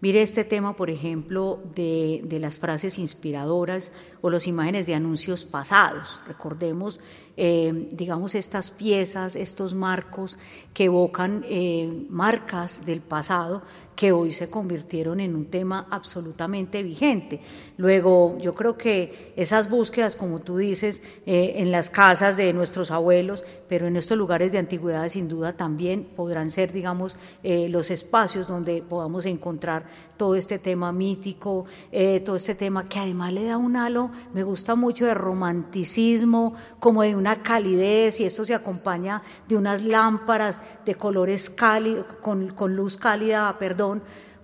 [0.00, 5.44] Mire este tema, por ejemplo, de, de, las frases inspiradoras o las imágenes de anuncios
[5.44, 6.20] pasados.
[6.28, 7.00] Recordemos,
[7.36, 10.38] eh, digamos, estas piezas, estos marcos
[10.72, 13.62] que evocan eh, marcas del pasado
[13.98, 17.40] que hoy se convirtieron en un tema absolutamente vigente.
[17.78, 22.92] Luego, yo creo que esas búsquedas, como tú dices, eh, en las casas de nuestros
[22.92, 27.90] abuelos, pero en estos lugares de antigüedad, sin duda también podrán ser, digamos, eh, los
[27.90, 33.46] espacios donde podamos encontrar todo este tema mítico, eh, todo este tema que además le
[33.46, 38.54] da un halo, me gusta mucho de romanticismo, como de una calidez, y esto se
[38.54, 43.87] acompaña de unas lámparas de colores cálidos, con, con luz cálida, perdón,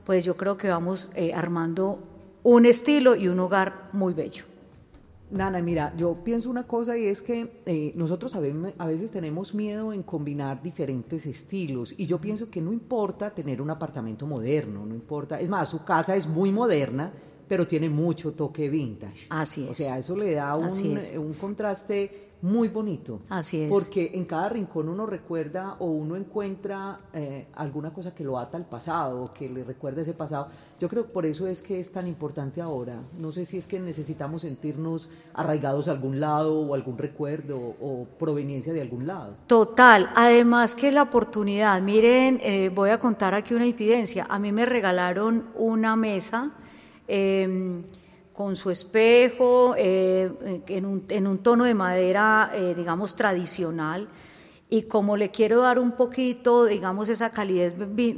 [0.05, 1.99] pues yo creo que vamos eh, armando
[2.43, 4.45] un estilo y un hogar muy bello.
[5.31, 9.93] Nana, mira, yo pienso una cosa y es que eh, nosotros a veces tenemos miedo
[9.93, 14.95] en combinar diferentes estilos y yo pienso que no importa tener un apartamento moderno, no
[14.95, 17.11] importa, es más, su casa es muy moderna,
[17.49, 19.27] pero tiene mucho toque vintage.
[19.31, 19.71] Así es.
[19.71, 20.69] O sea, eso le da un,
[21.19, 23.23] un contraste muy bonito.
[23.31, 23.71] Así es.
[23.71, 28.59] Porque en cada rincón uno recuerda o uno encuentra eh, alguna cosa que lo ata
[28.59, 30.49] al pasado, que le recuerda ese pasado.
[30.79, 33.01] Yo creo que por eso es que es tan importante ahora.
[33.19, 38.07] No sé si es que necesitamos sentirnos arraigados a algún lado o algún recuerdo o
[38.19, 39.37] proveniencia de algún lado.
[39.47, 40.11] Total.
[40.15, 44.27] Además que la oportunidad, miren, eh, voy a contar aquí una infidencia.
[44.29, 46.51] A mí me regalaron una mesa.
[47.09, 47.83] Eh,
[48.35, 54.09] con su espejo, eh, en, un, tono de madera, eh, digamos, tradicional.
[54.69, 57.73] Y como le quiero dar un poquito, digamos, esa calidad,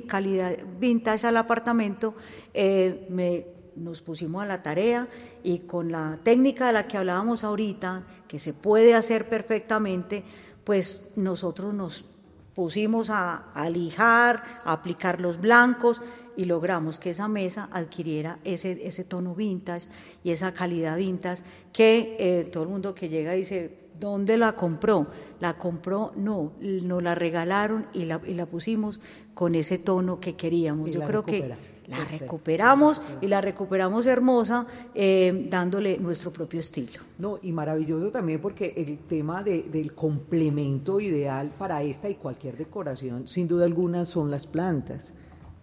[0.07, 2.15] calidad vintage al apartamento,
[2.55, 5.07] eh, me, nos pusimos a la tarea
[5.43, 10.25] y con la técnica de la que hablábamos ahorita, que se puede hacer perfectamente,
[10.65, 12.07] pues nosotros nos
[12.55, 16.01] pusimos a, a lijar, a aplicar los blancos
[16.37, 19.89] y logramos que esa mesa adquiriera ese, ese tono vintage
[20.23, 25.07] y esa calidad vintage que eh, todo el mundo que llega dice, ¿dónde la compró?
[25.41, 29.01] La compró, no, nos la regalaron y la, y la pusimos
[29.35, 30.91] con ese tono que queríamos.
[30.91, 31.55] Yo creo que
[31.89, 37.01] la recuperamos y la recuperamos hermosa, eh, dándole nuestro propio estilo.
[37.19, 42.57] No, y maravilloso también porque el tema de, del complemento ideal para esta y cualquier
[42.57, 45.13] decoración, sin duda alguna, son las plantas.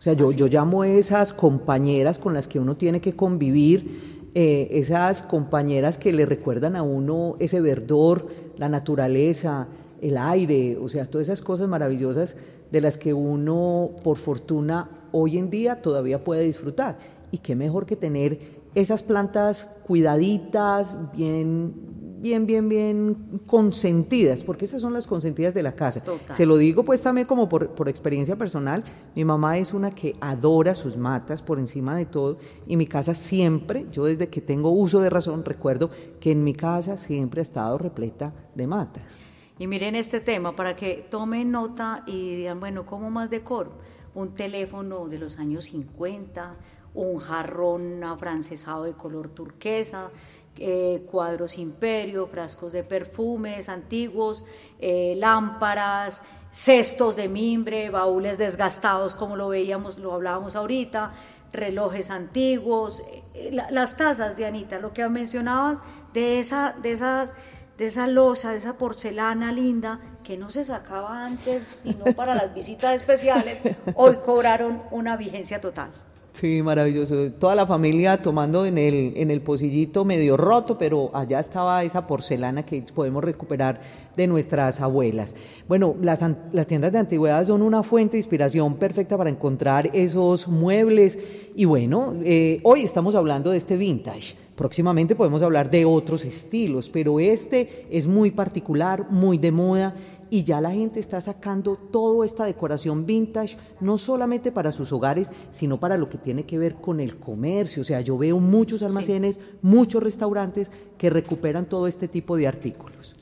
[0.03, 4.67] O sea, yo, yo llamo esas compañeras con las que uno tiene que convivir, eh,
[4.71, 9.67] esas compañeras que le recuerdan a uno ese verdor, la naturaleza,
[10.01, 12.35] el aire, o sea, todas esas cosas maravillosas
[12.69, 16.97] de las que uno, por fortuna, hoy en día todavía puede disfrutar.
[17.31, 18.39] Y qué mejor que tener
[18.75, 21.75] esas plantas cuidaditas, bien
[22.23, 26.01] bien, bien, bien consentidas, porque esas son las consentidas de la casa.
[26.33, 30.15] Se lo digo pues también como por, por, experiencia personal, mi mamá es una que
[30.21, 34.71] adora sus matas por encima de todo y mi casa siempre, yo desde que tengo
[34.71, 39.19] uso de razón, recuerdo que en mi casa siempre ha estado repleta de matas.
[39.59, 43.73] Y miren este tema para que tomen nota y digan, bueno, ¿cómo más decoro?
[44.15, 46.55] Un teléfono de los años 50,
[46.93, 50.09] un jarrón afrancesado de color turquesa,
[50.57, 54.43] eh, cuadros imperio, frascos de perfumes antiguos,
[54.79, 61.13] eh, lámparas, cestos de mimbre, baúles desgastados como lo veíamos, lo hablábamos ahorita,
[61.51, 65.79] relojes antiguos, eh, las tazas de Anita, lo que mencionabas
[66.13, 67.33] de esa, de esas,
[67.77, 72.53] de esa losa, de esa porcelana linda que no se sacaba antes sino para las
[72.53, 73.57] visitas especiales,
[73.95, 75.91] hoy cobraron una vigencia total.
[76.33, 77.31] Sí, maravilloso.
[77.33, 82.07] Toda la familia tomando en el, en el pocillito medio roto, pero allá estaba esa
[82.07, 83.79] porcelana que podemos recuperar
[84.17, 85.35] de nuestras abuelas.
[85.67, 90.47] Bueno, las, las tiendas de antigüedades son una fuente de inspiración perfecta para encontrar esos
[90.47, 91.19] muebles.
[91.55, 94.35] Y bueno, eh, hoy estamos hablando de este vintage.
[94.55, 99.95] Próximamente podemos hablar de otros estilos, pero este es muy particular, muy de moda
[100.33, 105.29] y ya la gente está sacando toda esta decoración vintage, no solamente para sus hogares,
[105.51, 107.83] sino para lo que tiene que ver con el comercio.
[107.83, 113.15] O sea, yo veo muchos almacenes, muchos restaurantes que recuperan todo este tipo de artículos.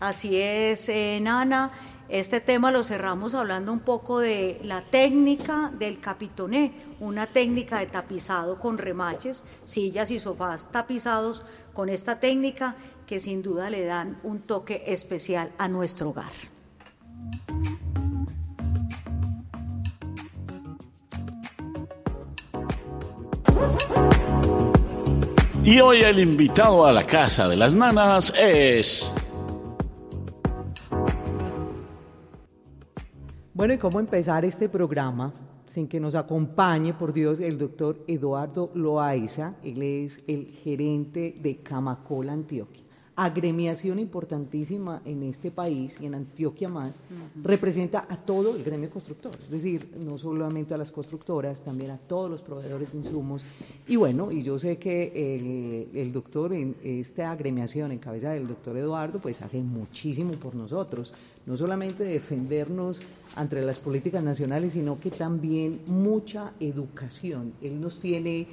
[0.00, 1.70] Así es, eh, Nana.
[2.08, 7.86] Este tema lo cerramos hablando un poco de la técnica del capitoné, una técnica de
[7.86, 12.74] tapizado con remaches, sillas y sofás tapizados con esta técnica
[13.06, 16.55] que sin duda le dan un toque especial a nuestro hogar.
[25.66, 29.12] Y hoy el invitado a la casa de las nanas es...
[33.52, 35.34] Bueno, ¿y cómo empezar este programa
[35.66, 39.54] sin que nos acompañe, por Dios, el doctor Eduardo Loaiza?
[39.64, 42.85] Él es el gerente de Camacola, Antioquia
[43.16, 47.00] agremiación importantísima en este país y en Antioquia más,
[47.42, 51.96] representa a todo el gremio constructor, es decir, no solamente a las constructoras, también a
[51.96, 53.42] todos los proveedores de insumos.
[53.88, 58.46] Y bueno, y yo sé que el, el doctor en esta agremiación en cabeza del
[58.46, 61.14] doctor Eduardo, pues hace muchísimo por nosotros,
[61.46, 63.00] no solamente defendernos
[63.34, 67.52] ante las políticas nacionales, sino que también mucha educación.
[67.62, 68.46] Él nos tiene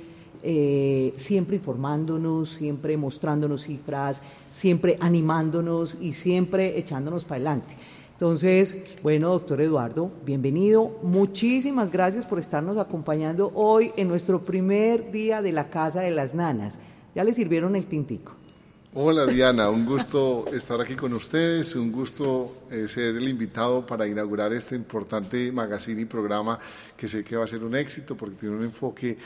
[0.44, 4.22] eh, siempre informándonos, siempre mostrándonos cifras,
[4.52, 7.76] siempre animándonos y siempre echándonos para adelante.
[8.12, 11.00] Entonces, bueno, doctor Eduardo, bienvenido.
[11.02, 16.34] Muchísimas gracias por estarnos acompañando hoy en nuestro primer día de la Casa de las
[16.36, 16.78] Nanas.
[17.16, 18.34] ¿Ya le sirvieron el tintico?
[18.96, 24.06] Hola Diana, un gusto estar aquí con ustedes, un gusto eh, ser el invitado para
[24.06, 26.60] inaugurar este importante magazine y programa
[26.96, 29.18] que sé que va a ser un éxito porque tiene un enfoque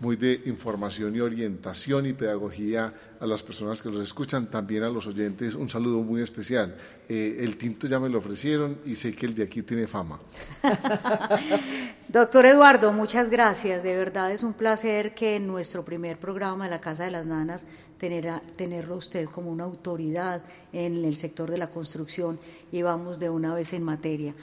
[0.00, 4.88] muy de información y orientación y pedagogía a las personas que los escuchan, también a
[4.88, 6.76] los oyentes un saludo muy especial.
[7.08, 10.18] Eh, el tinto ya me lo ofrecieron y sé que el de aquí tiene fama.
[12.08, 13.82] Doctor Eduardo, muchas gracias.
[13.82, 17.26] De verdad es un placer que en nuestro primer programa de la Casa de las
[17.26, 17.66] Nanas
[17.98, 20.42] tener tenerlo usted como una autoridad
[20.72, 22.38] en el sector de la construcción
[22.72, 24.34] y vamos de una vez en materia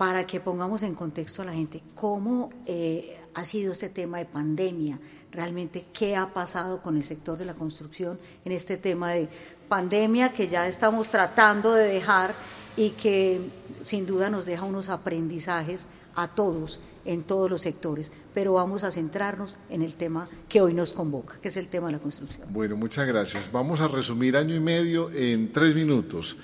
[0.00, 4.24] para que pongamos en contexto a la gente cómo eh, ha sido este tema de
[4.24, 4.98] pandemia,
[5.30, 9.28] realmente qué ha pasado con el sector de la construcción en este tema de
[9.68, 12.34] pandemia que ya estamos tratando de dejar
[12.78, 13.42] y que
[13.84, 15.86] sin duda nos deja unos aprendizajes
[16.22, 20.74] a todos en todos los sectores, pero vamos a centrarnos en el tema que hoy
[20.74, 22.46] nos convoca, que es el tema de la construcción.
[22.52, 23.50] Bueno, muchas gracias.
[23.50, 26.36] Vamos a resumir año y medio en tres minutos.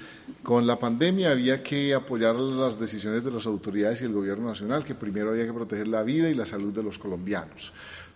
[0.43, 4.85] Con la pandemia había que apoyar las decisiones de las autoridades y el gobierno nacional,
[4.85, 7.73] que primero había que proteger la vida y la salud de los colombianos.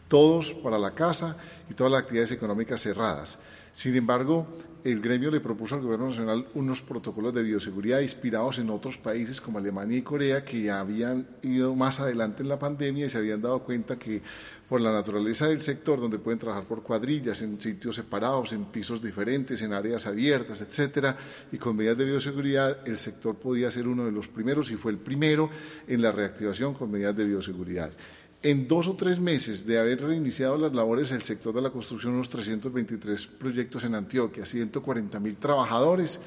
[0.09, 1.37] Todos para la casa
[1.71, 3.39] y todas las actividades económicas cerradas.
[3.73, 4.47] Sin embargo,
[4.83, 9.41] el gremio le propuso al Gobierno Nacional unos protocolos de bioseguridad inspirados en otros países
[9.41, 13.43] como Alemania y Corea que habían ido más adelante en la pandemia y se habían
[13.43, 14.23] dado cuenta que
[14.69, 19.03] por la naturaleza del sector, donde pueden trabajar por cuadrillas, en sitios separados, en pisos
[19.03, 21.17] diferentes, en áreas abiertas, etcétera,
[21.51, 24.93] y con medidas de bioseguridad, el sector podía ser uno de los primeros y fue
[24.93, 25.51] el primero
[25.89, 27.91] en la reactivación con medidas de bioseguridad.
[28.43, 32.15] En dos o tres meses de haber reiniciado las labores del sector de la construcción,
[32.15, 36.21] unos 323 proyectos en Antioquia, 140 mil trabajadores,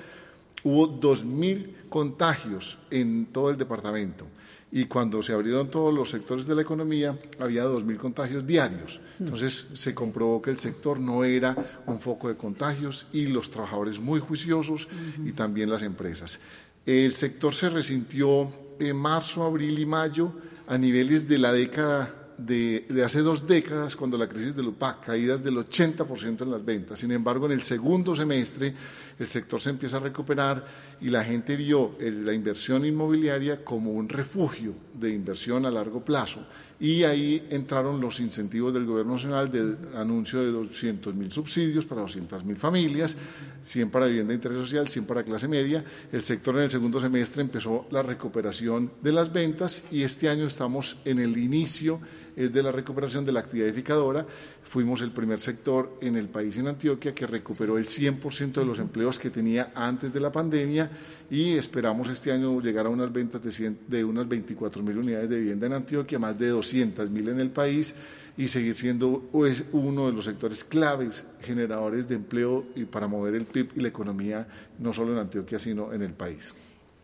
[0.64, 4.28] hubo 2.000 contagios en todo el departamento
[4.72, 9.00] y cuando se abrieron todos los sectores de la economía había 2.000 contagios diarios.
[9.20, 11.56] Entonces se comprobó que el sector no era
[11.86, 14.88] un foco de contagios y los trabajadores muy juiciosos
[15.24, 16.40] y también las empresas.
[16.86, 20.34] El sector se resintió en marzo, abril y mayo
[20.68, 25.44] a niveles de la década de, hace dos décadas, cuando la crisis del UPAC, caídas
[25.44, 27.00] del 80% en las ventas.
[27.00, 28.74] Sin embargo, en el segundo semestre
[29.20, 30.66] el sector se empieza a recuperar
[31.02, 36.46] y la gente vio la inversión inmobiliaria como un refugio de inversión a largo plazo.
[36.80, 42.02] Y ahí entraron los incentivos del Gobierno Nacional de anuncio de 200 mil subsidios para
[42.02, 43.16] 200 mil familias,
[43.62, 45.84] 100 para vivienda de interés social, 100 para clase media.
[46.12, 50.46] El sector en el segundo semestre empezó la recuperación de las ventas y este año
[50.46, 52.02] estamos en el inicio
[52.36, 54.26] de la recuperación de la actividad edificadora.
[54.64, 58.80] Fuimos el primer sector en el país, en Antioquia, que recuperó el 100% de los
[58.80, 60.90] empleos que tenía antes de la pandemia
[61.30, 65.40] y esperamos este año llegar a unas ventas de, de unas 24 mil unidades de
[65.40, 67.96] vivienda en Antioquia, más de 200 mil en el país
[68.38, 73.36] y seguir siendo pues, uno de los sectores claves generadores de empleo y para mover
[73.36, 74.48] el PIB y la economía
[74.80, 76.56] no solo en Antioquia sino en el país.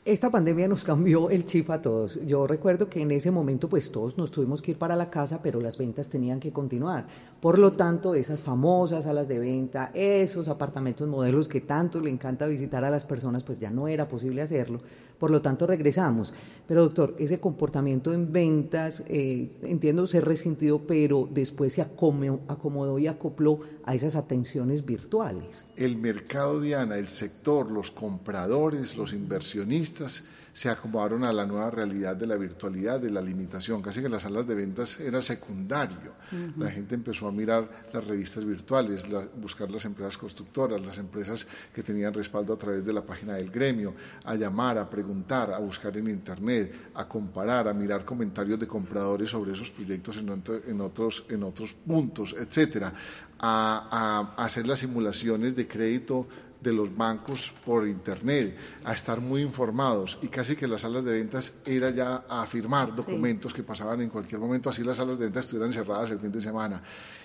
[0.10, 2.20] Esta pandemia nos cambió el chip a todos.
[2.26, 5.39] Yo recuerdo que en ese momento pues todos nos tuvimos que ir para la casa,
[5.43, 7.05] pero las ventas tenían que continuar.
[7.39, 12.47] Por lo tanto, esas famosas salas de venta, esos apartamentos modelos que tanto le encanta
[12.47, 14.82] visitar a las personas, pues ya no era posible hacerlo.
[15.20, 16.34] Por lo tanto, regresamos.
[16.68, 23.08] Pero doctor, ese comportamiento en ventas, eh, entiendo ser resentido, pero después se acomodó y
[23.08, 25.66] acopló a esas atenciones virtuales.
[25.76, 30.24] El mercado, Diana, el sector, los compradores, los inversionistas,
[30.60, 33.82] se acomodaron a la nueva realidad de la virtualidad, de la limitación.
[33.82, 36.12] Casi que las salas de ventas era secundario.
[36.57, 39.05] La gente empezó a mirar las revistas virtuales,
[39.38, 43.49] buscar las empresas constructoras, las empresas que tenían respaldo a través de la página del
[43.49, 43.93] gremio,
[44.26, 49.30] a llamar, a preguntar, a buscar en Internet, a comparar, a mirar comentarios de compradores
[49.30, 52.91] sobre esos proyectos en, otros, en otros puntos, etcétera,
[53.39, 56.28] a hacer las simulaciones de crédito
[56.62, 61.14] de los bancos por internet, a estar muy informados y casi que las salas de
[61.14, 65.26] ventas era ya a firmar documentos que pasaban en cualquier momento, así las salas de
[65.26, 66.82] ventas estuvieran cerradas el fin de semana.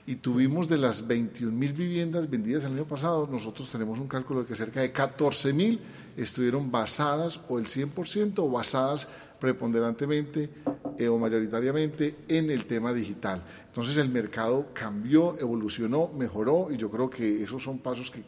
[0.06, 4.42] Y tuvimos de las 21 mil viviendas vendidas el año pasado, nosotros tenemos un cálculo
[4.42, 5.80] de que cerca de 14 mil
[6.16, 9.08] estuvieron basadas o el 100% o basadas
[9.40, 10.48] preponderantemente
[10.96, 13.42] eh, o mayoritariamente en el tema digital.
[13.74, 18.22] Entonces el mercado cambió, evolucionó, mejoró y yo creo que esos son pasos que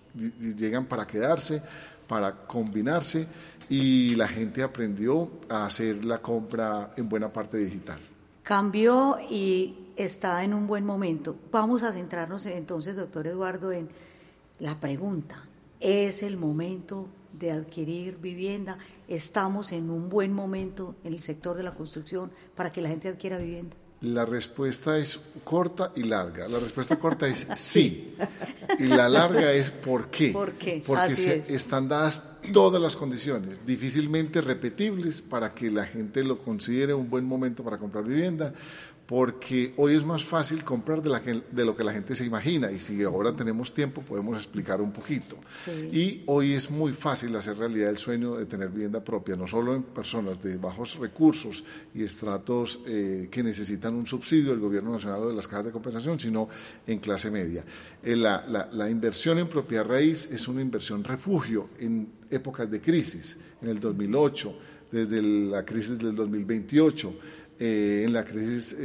[0.56, 1.62] llegan para quedarse,
[2.08, 3.28] para combinarse
[3.68, 8.00] y la gente aprendió a hacer la compra en buena parte digital.
[8.42, 11.36] Cambió y está en un buen momento.
[11.52, 13.88] Vamos a centrarnos entonces, doctor Eduardo, en
[14.58, 15.44] la pregunta.
[15.78, 18.78] ¿Es el momento de adquirir vivienda?
[19.06, 23.06] ¿Estamos en un buen momento en el sector de la construcción para que la gente
[23.06, 23.76] adquiera vivienda?
[24.02, 26.48] La respuesta es corta y larga.
[26.48, 28.14] La respuesta corta es sí.
[28.78, 30.32] Y la larga es ¿por qué?
[30.84, 37.08] Porque están dadas todas las condiciones, difícilmente repetibles para que la gente lo considere un
[37.08, 38.52] buen momento para comprar vivienda,
[39.06, 42.80] porque hoy es más fácil comprar de, de, lo que la gente se imagina y
[42.80, 45.36] si ahora tenemos tiempo podemos explicar un poquito.
[45.92, 49.76] Y hoy es muy fácil hacer realidad el sueño de tener vivienda propia, no solo
[49.76, 51.62] en personas de bajos recursos
[51.94, 55.72] y estratos eh, que necesitan un subsidio del Gobierno Nacional o de las cajas de
[55.72, 56.48] compensación, sino
[56.84, 57.64] en clase media.
[58.02, 63.36] Eh, la, la inversión en propiedad raíz es una inversión refugio en épocas de crisis,
[63.62, 64.58] en el 2008,
[64.90, 67.14] desde la crisis del 2028
[67.58, 68.76] eh, en la crisis eh,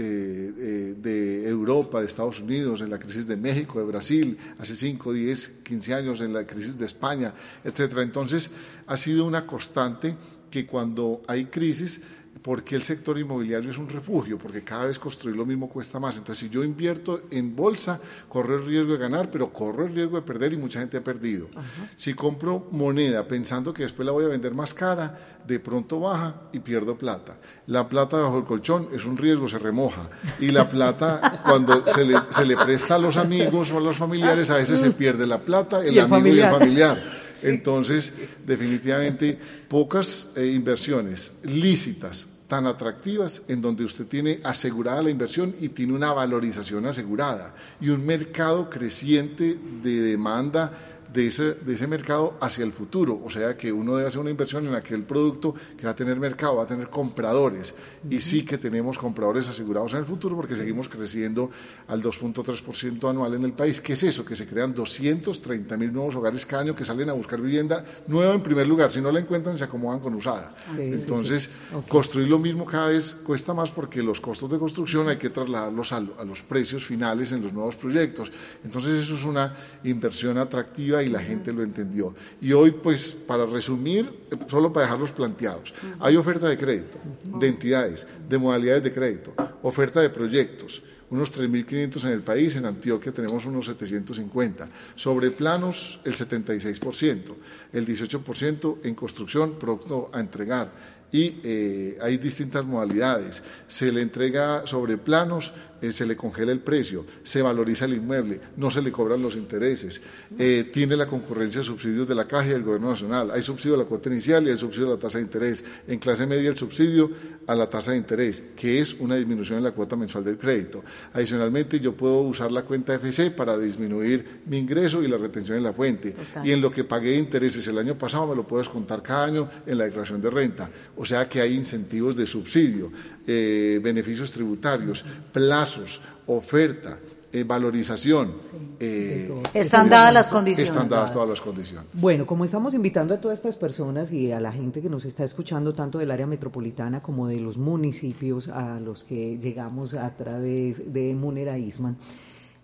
[0.58, 5.12] eh, de Europa, de Estados Unidos, en la crisis de México, de Brasil, hace 5,
[5.12, 8.02] 10, 15 años, en la crisis de España, etcétera.
[8.02, 8.50] Entonces,
[8.88, 10.16] ha sido una constante
[10.50, 12.02] que cuando hay crisis
[12.42, 14.38] ¿Por qué el sector inmobiliario es un refugio?
[14.38, 16.18] Porque cada vez construir lo mismo cuesta más.
[16.18, 20.16] Entonces, si yo invierto en bolsa, corro el riesgo de ganar, pero corro el riesgo
[20.16, 21.48] de perder y mucha gente ha perdido.
[21.96, 26.42] Si compro moneda pensando que después la voy a vender más cara, de pronto baja
[26.52, 27.38] y pierdo plata.
[27.68, 30.10] La plata bajo el colchón es un riesgo, se remoja.
[30.40, 33.98] Y la plata, cuando se le, se le presta a los amigos o a los
[33.98, 37.22] familiares, a veces se pierde la plata, el, amigo y el familiar.
[37.44, 38.14] Entonces,
[38.46, 39.38] definitivamente,
[39.68, 45.94] pocas eh, inversiones lícitas tan atractivas en donde usted tiene asegurada la inversión y tiene
[45.94, 52.64] una valorización asegurada y un mercado creciente de demanda de ese, de ese mercado hacia
[52.64, 53.20] el futuro.
[53.24, 56.20] O sea que uno debe hacer una inversión en aquel producto que va a tener
[56.20, 57.74] mercado, va a tener compradores.
[58.10, 61.50] Y sí que tenemos compradores asegurados en el futuro porque seguimos creciendo
[61.88, 63.82] al 2.3% anual en el país.
[63.82, 64.24] ¿Qué es eso?
[64.24, 68.34] Que se crean 230 mil nuevos hogares cada año que salen a buscar vivienda nueva
[68.34, 68.92] en primer lugar.
[68.92, 70.56] Si no la encuentran, se acomodan con usada.
[70.78, 71.50] Entonces,
[71.88, 75.92] construir lo mismo cada vez cuesta más porque los costos de construcción hay que trasladarlos
[75.92, 78.32] a, a los precios finales en los nuevos proyectos.
[78.64, 79.54] Entonces, eso es una
[79.84, 82.14] inversión atractiva y la gente lo entendió.
[82.42, 84.12] Y hoy, pues, para resumir,
[84.48, 86.98] solo para dejarlos planteados, hay oferta de crédito,
[87.40, 90.82] de entidades, de modalidades de crédito, oferta de proyectos,
[91.12, 94.68] unos 3.500 en el país, en Antioquia tenemos unos 750.
[94.96, 97.36] Sobre planos, el 76%,
[97.74, 100.72] el 18% en construcción, pronto a entregar.
[101.12, 103.44] Y eh, hay distintas modalidades.
[103.68, 105.52] Se le entrega sobre planos
[105.82, 109.36] eh, se le congela el precio, se valoriza el inmueble, no se le cobran los
[109.36, 110.02] intereses,
[110.38, 113.76] eh, tiene la concurrencia de subsidios de la Caja y del Gobierno Nacional, hay subsidio
[113.76, 115.64] a la cuota inicial y hay subsidio a la tasa de interés.
[115.88, 117.12] En clase media el subsidio
[117.48, 120.84] a la tasa de interés, que es una disminución en la cuota mensual del crédito.
[121.14, 125.64] Adicionalmente, yo puedo usar la cuenta FC para disminuir mi ingreso y la retención en
[125.64, 126.16] la fuente.
[126.44, 129.26] Y en lo que pagué de intereses el año pasado me lo puedo descontar cada
[129.26, 130.70] año en la declaración de renta.
[130.96, 132.92] O sea que hay incentivos de subsidio,
[133.28, 136.98] eh, beneficios tributarios, plazos oferta,
[137.34, 138.34] eh, valorización.
[138.80, 140.70] Eh, están dadas las condiciones.
[140.70, 141.88] Están dadas todas las condiciones.
[141.94, 145.24] Bueno, como estamos invitando a todas estas personas y a la gente que nos está
[145.24, 150.92] escuchando, tanto del área metropolitana como de los municipios a los que llegamos a través
[150.92, 151.98] de Munera Isman,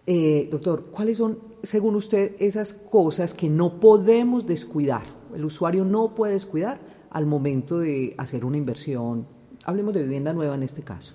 [0.09, 5.03] eh, doctor, ¿cuáles son, según usted, esas cosas que no podemos descuidar?
[5.35, 6.79] El usuario no puede descuidar
[7.09, 9.27] al momento de hacer una inversión.
[9.67, 11.13] Hablemos de vivienda nueva en este caso.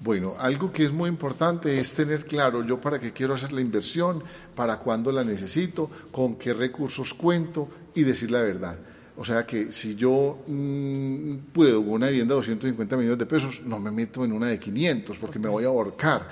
[0.00, 3.60] Bueno, algo que es muy importante es tener claro yo para qué quiero hacer la
[3.60, 4.24] inversión,
[4.56, 8.76] para cuándo la necesito, con qué recursos cuento y decir la verdad.
[9.16, 13.78] O sea que si yo mmm, puedo una vivienda de 250 millones de pesos, no
[13.78, 16.28] me meto en una de 500 porque me voy a ahorcar.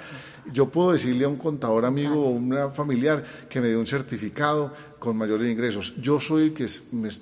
[0.52, 4.72] Yo puedo decirle a un contador amigo o un familiar que me dé un certificado
[4.98, 5.94] con mayores ingresos.
[6.00, 6.66] Yo soy el que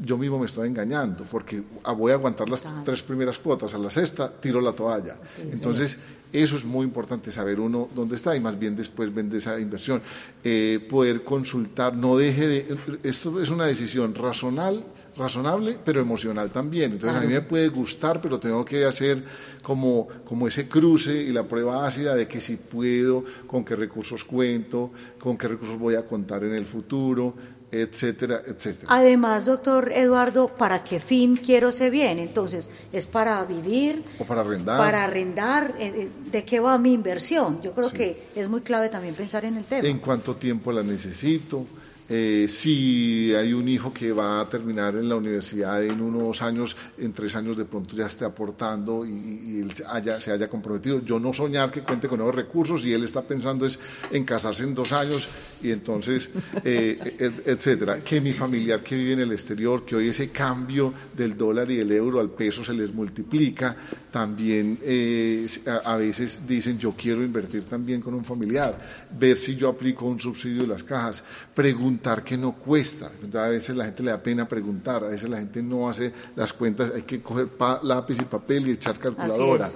[0.01, 1.63] yo mismo me estoy engañando porque
[1.97, 5.17] voy a aguantar las tres primeras cuotas, a la sexta tiro la toalla.
[5.51, 5.99] Entonces,
[6.33, 10.01] eso es muy importante saber uno dónde está y más bien después vende esa inversión.
[10.43, 12.79] Eh, poder consultar, no deje de...
[13.03, 14.83] Esto es una decisión razonable,
[15.17, 16.93] razonable pero emocional también.
[16.93, 19.23] Entonces a mí me puede gustar, pero tengo que hacer
[19.63, 24.25] como, como ese cruce y la prueba ácida de que si puedo, con qué recursos
[24.25, 27.35] cuento, con qué recursos voy a contar en el futuro,
[27.73, 28.89] etcétera, etcétera.
[28.91, 32.19] Además, doctor Eduardo, ¿para qué fin quiero ese bien?
[32.19, 34.05] Entonces, ¿es para vivir?
[34.19, 34.79] ¿O para arrendar?
[34.79, 37.63] Para arrendar, eh, eh, ¿de qué va mi inversión?
[37.63, 39.89] Yo creo que es muy clave también pensar en el tema.
[39.89, 41.67] ¿En cuánto tiempo la necesito?
[42.15, 46.77] Eh, si hay un hijo que va a terminar en la universidad en unos años,
[46.99, 51.01] en tres años de pronto ya esté aportando y, él haya, se haya comprometido.
[51.03, 53.79] Yo no soñar que cuente con nuevos recursos y él está pensando es
[54.11, 55.27] en casarse en dos años
[55.63, 56.29] y entonces,
[56.63, 56.99] eh,
[57.47, 58.01] etcétera.
[58.01, 61.79] Que mi familiar que vive en el exterior, que hoy ese cambio del dólar y
[61.79, 63.75] el euro al peso se les multiplica,
[64.11, 65.47] también eh,
[65.85, 68.79] a, veces dicen yo quiero invertir también con un familiar,
[69.19, 73.11] ver si yo aplico un subsidio de las cajas, preguntar que no cuesta.
[73.35, 76.53] A veces la gente le da pena preguntar, a veces la gente no hace las
[76.53, 77.49] cuentas, hay que coger
[77.83, 79.71] lápiz y papel y echar calculadora.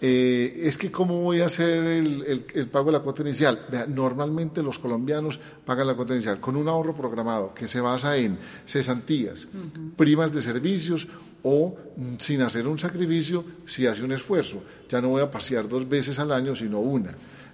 [0.00, 3.58] Eh, es que cómo voy a hacer el, pago de la cuota inicial.
[3.88, 8.38] normalmente los colombianos pagan la cuota inicial con un ahorro programado que se basa en
[8.64, 9.48] cesantías,
[9.96, 11.08] primas de servicios
[11.42, 14.62] o mm, sin hacer un sacrificio si hace un esfuerzo.
[14.88, 17.12] Ya no voy a pasear dos veces al año, sino una.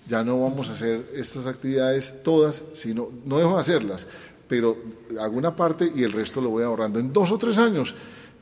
[0.08, 4.06] Ya no vamos a hacer estas actividades todas, sino no dejo de hacerlas,
[4.48, 4.76] pero
[5.18, 7.00] hago una parte y el resto lo voy ahorrando.
[7.00, 7.94] En dos o tres años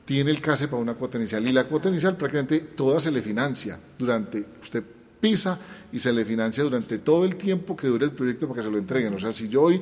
[0.04, 1.46] tiene el CASE para una cuota inicial.
[1.46, 4.82] Y la cuota inicial prácticamente toda se le financia durante, usted
[5.20, 5.58] pisa
[5.92, 8.70] y se le financia durante todo el tiempo que dure el proyecto para que se
[8.70, 9.14] lo entreguen.
[9.14, 9.80] O sea, si yo hoy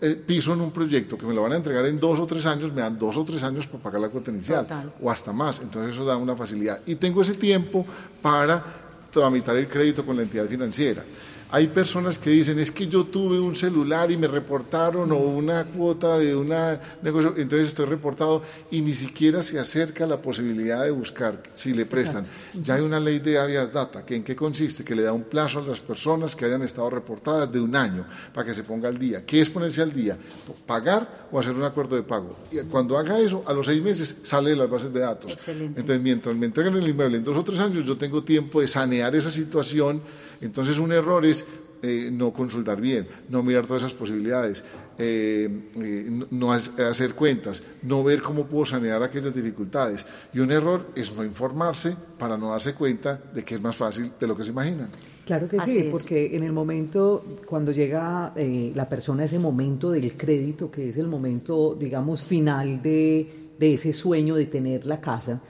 [0.00, 2.46] eh, piso en un proyecto que me lo van a entregar en dos o tres
[2.46, 4.66] años, me dan dos o tres años para pagar la cuota inicial
[5.02, 5.60] o hasta más.
[5.60, 6.80] Entonces eso da una facilidad.
[6.86, 7.84] Y tengo ese tiempo
[8.22, 11.04] para tramitar el crédito con la entidad financiera.
[11.50, 15.64] Hay personas que dicen, es que yo tuve un celular y me reportaron o una
[15.64, 20.90] cuota de una negocio, entonces estoy reportado y ni siquiera se acerca la posibilidad de
[20.90, 22.24] buscar si le prestan.
[22.60, 25.22] Ya hay una ley de habeas data, que en qué consiste, que le da un
[25.22, 28.88] plazo a las personas que hayan estado reportadas de un año para que se ponga
[28.88, 29.24] al día.
[29.24, 30.18] ¿Qué es ponerse al día?
[30.66, 32.36] Pagar o hacer un acuerdo de pago.
[32.50, 35.36] Y cuando haga eso, a los seis meses sale de las bases de datos.
[35.48, 38.68] Entonces, mientras me entreguen el inmueble en dos o tres años, yo tengo tiempo de
[38.68, 40.02] sanear esa situación.
[40.40, 41.44] Entonces, un error es
[41.80, 44.64] eh, no consultar bien, no mirar todas esas posibilidades,
[44.98, 50.04] eh, eh, no hacer cuentas, no ver cómo puedo sanear aquellas dificultades.
[50.34, 54.10] Y un error es no informarse para no darse cuenta de que es más fácil
[54.18, 54.88] de lo que se imaginan.
[55.24, 60.14] Claro que sí, porque en el momento, cuando llega la persona a ese momento del
[60.14, 65.40] crédito, que es el momento, digamos, final de, de ese sueño de tener la casa,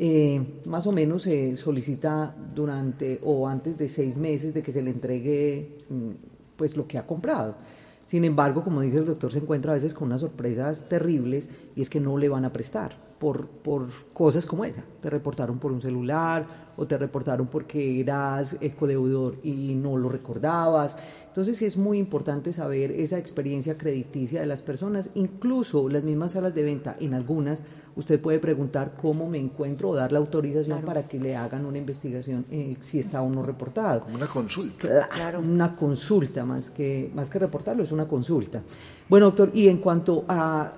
[0.00, 4.80] eh, más o menos se solicita durante o antes de seis meses de que se
[4.80, 6.10] le entregue mm,
[6.56, 7.56] pues lo que ha comprado.
[8.06, 11.82] Sin embargo, como dice el doctor, se encuentra a veces con unas sorpresas terribles y
[11.82, 14.84] es que no le van a prestar por, por cosas como esa.
[15.02, 16.46] Te reportaron por un celular
[16.76, 20.96] o te reportaron porque eras ecodeudor y no lo recordabas.
[21.26, 26.32] Entonces sí es muy importante saber esa experiencia crediticia de las personas, incluso las mismas
[26.32, 27.64] salas de venta, en algunas
[27.98, 31.78] usted puede preguntar cómo me encuentro o dar la autorización para que le hagan una
[31.78, 34.02] investigación eh, si está o no reportado.
[34.02, 35.08] Como una consulta.
[35.08, 38.62] Claro, una consulta más que, más que reportarlo, es una consulta.
[39.08, 40.72] Bueno, doctor, y en cuanto a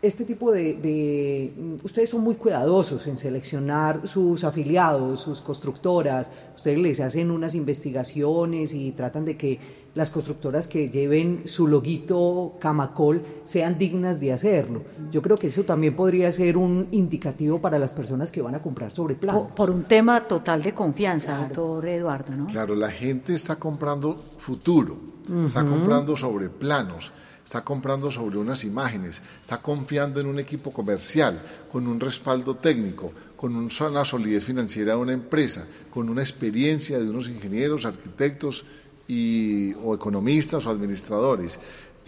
[0.00, 7.00] este tipo de, Ustedes son muy cuidadosos en seleccionar sus afiliados, sus constructoras, ustedes les
[7.00, 9.58] hacen unas investigaciones y tratan de que
[9.98, 14.84] las constructoras que lleven su loguito Camacol sean dignas de hacerlo.
[15.10, 18.62] Yo creo que eso también podría ser un indicativo para las personas que van a
[18.62, 19.50] comprar sobre plano.
[19.56, 22.46] Por, un tema total de confianza, doctor Eduardo, ¿no?
[22.46, 24.96] Claro, la gente está comprando futuro,
[25.44, 27.10] está comprando sobre planos
[27.44, 31.40] está comprando sobre unas imágenes, está confiando en un equipo comercial,
[31.72, 37.08] con un respaldo técnico, con una solidez financiera de una empresa, con una experiencia de
[37.08, 38.66] unos ingenieros, arquitectos
[39.08, 41.58] y, o economistas o administradores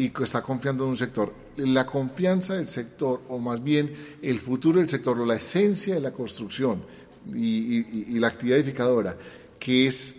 [0.00, 1.32] y está confiando en un sector.
[1.56, 3.92] La confianza del sector, o más bien
[4.22, 6.82] el futuro del sector, o la esencia de la construcción
[7.34, 9.16] y, la actividad edificadora,
[9.58, 10.14] que es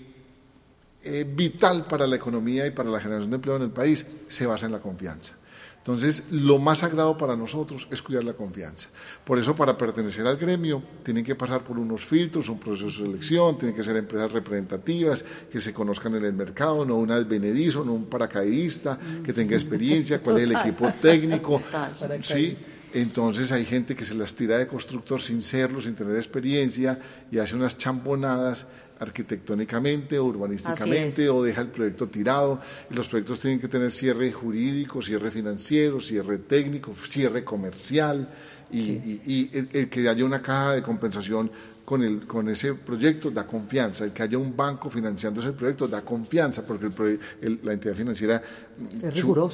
[1.03, 4.45] eh, vital para la economía y para la generación de empleo en el país se
[4.45, 5.35] basa en la confianza.
[5.81, 8.89] Entonces, lo más sagrado para nosotros es cuidar la confianza.
[9.25, 13.07] Por eso, para pertenecer al gremio, tienen que pasar por unos filtros, un proceso de
[13.07, 17.83] selección, tienen que ser empresas representativas, que se conozcan en el mercado, no un advenedizo,
[17.83, 21.59] no un paracaidista, que tenga experiencia, cuál es el equipo técnico.
[22.21, 22.55] ¿sí?
[22.93, 26.99] Entonces hay gente que se las tira de constructor sin serlo, sin tener experiencia,
[27.31, 28.67] y hace unas champonadas
[29.01, 32.61] arquitectónicamente o urbanísticamente o deja el proyecto tirado.
[32.89, 38.27] Y los proyectos tienen que tener cierre jurídico, cierre financiero, cierre técnico, cierre comercial
[38.71, 41.51] y, el, que haya una caja de compensación
[41.83, 44.05] con, el, con ese proyecto da confianza.
[44.05, 47.19] El que haya un banco financiando ese proyecto da confianza, porque
[47.63, 48.41] la entidad financiera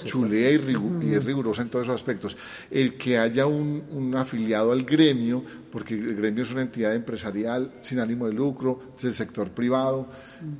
[0.04, 2.38] chulea y, es rigurosa en todos esos aspectos.
[2.70, 7.72] El que haya un, un, afiliado al gremio, porque el gremio es una entidad empresarial
[7.82, 10.08] sin ánimo de lucro, del sector privado,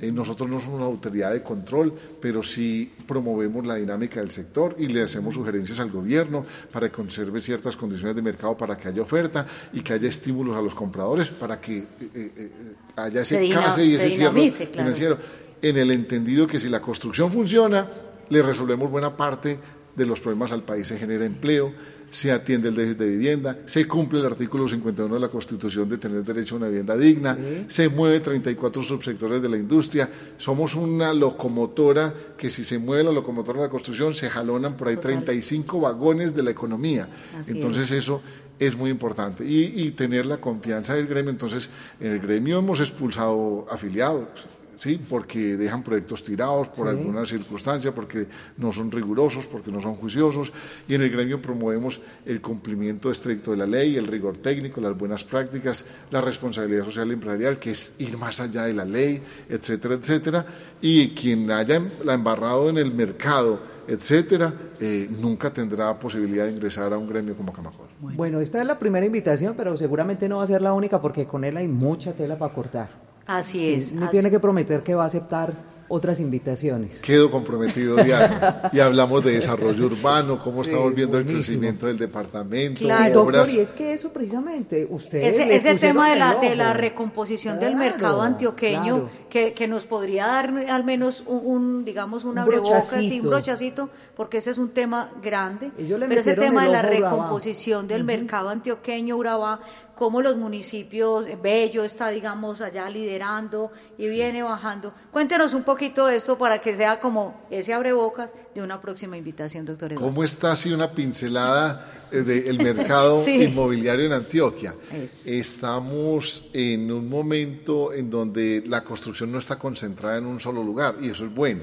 [0.00, 4.74] eh, nosotros no somos una autoridad de control, pero sí promovemos la dinámica del sector
[4.78, 8.88] y le hacemos sugerencias al gobierno para que conserve ciertas condiciones de mercado para que
[8.88, 12.50] haya oferta y que haya estímulos a los compradores para que eh, eh,
[12.96, 15.18] haya ese case y ese cierre financiero.
[15.60, 17.88] En el entendido que si la construcción funciona,
[18.30, 19.58] le resolvemos buena parte
[19.98, 21.72] de los problemas al país, se genera empleo,
[22.10, 25.98] se atiende el déficit de vivienda, se cumple el artículo 51 de la Constitución de
[25.98, 30.08] tener derecho a una vivienda digna, se mueve 34 subsectores de la industria,
[30.38, 34.88] somos una locomotora que si se mueve la locomotora de la construcción se jalonan por
[34.88, 37.08] ahí 35 vagones de la economía.
[37.48, 38.22] Entonces eso
[38.58, 39.44] es muy importante.
[39.44, 41.30] Y, y tener la confianza del gremio.
[41.30, 41.68] Entonces
[42.00, 44.46] en el gremio hemos expulsado afiliados
[44.78, 44.98] ¿sí?
[45.08, 48.26] porque dejan proyectos tirados por alguna circunstancia, porque
[48.58, 50.52] no son rigurosos, porque no son juiciosos,
[50.86, 54.96] y en el gremio promovemos el cumplimiento estricto de la ley, el rigor técnico, las
[54.96, 59.20] buenas prácticas, la responsabilidad social y empresarial, que es ir más allá de la ley,
[59.48, 60.46] etcétera, etcétera,
[60.80, 63.58] y quien haya la embarrado en el mercado,
[63.88, 67.88] etcétera, eh, nunca tendrá posibilidad de ingresar a un gremio como Camacol.
[68.00, 71.26] Bueno, esta es la primera invitación, pero seguramente no va a ser la única porque
[71.26, 73.07] con él hay mucha tela para cortar.
[73.28, 73.92] Así es.
[73.92, 75.54] Me tiene que prometer que va a aceptar
[75.88, 77.00] otras invitaciones.
[77.00, 78.68] Quedo comprometido, Diana.
[78.72, 82.80] y hablamos de desarrollo urbano, cómo estamos viendo el crecimiento del departamento.
[82.80, 86.74] Claro, doctor, y es que eso precisamente, usted Ese, ese tema de la, de la
[86.74, 93.02] recomposición del mercado antioqueño, que, que, nos podría dar al menos un, digamos, una un
[93.02, 95.70] y un brochacito, porque ese es un tema grande.
[95.76, 99.60] Pero ese tema de la recomposición del mercado antioqueño, Urabá,
[99.98, 104.92] cómo los municipios, Bello está, digamos, allá liderando y viene bajando.
[105.10, 109.92] Cuéntenos un poquito esto para que sea como ese abrebocas de una próxima invitación, doctor
[109.92, 110.08] Eduardo.
[110.08, 113.42] ¿Cómo está así una pincelada eh, del mercado Sí.
[113.42, 114.74] inmobiliario en Antioquia?
[114.94, 115.26] Es.
[115.26, 120.94] Estamos en un momento en donde la construcción no está concentrada en un solo lugar
[121.02, 121.62] y eso es bueno.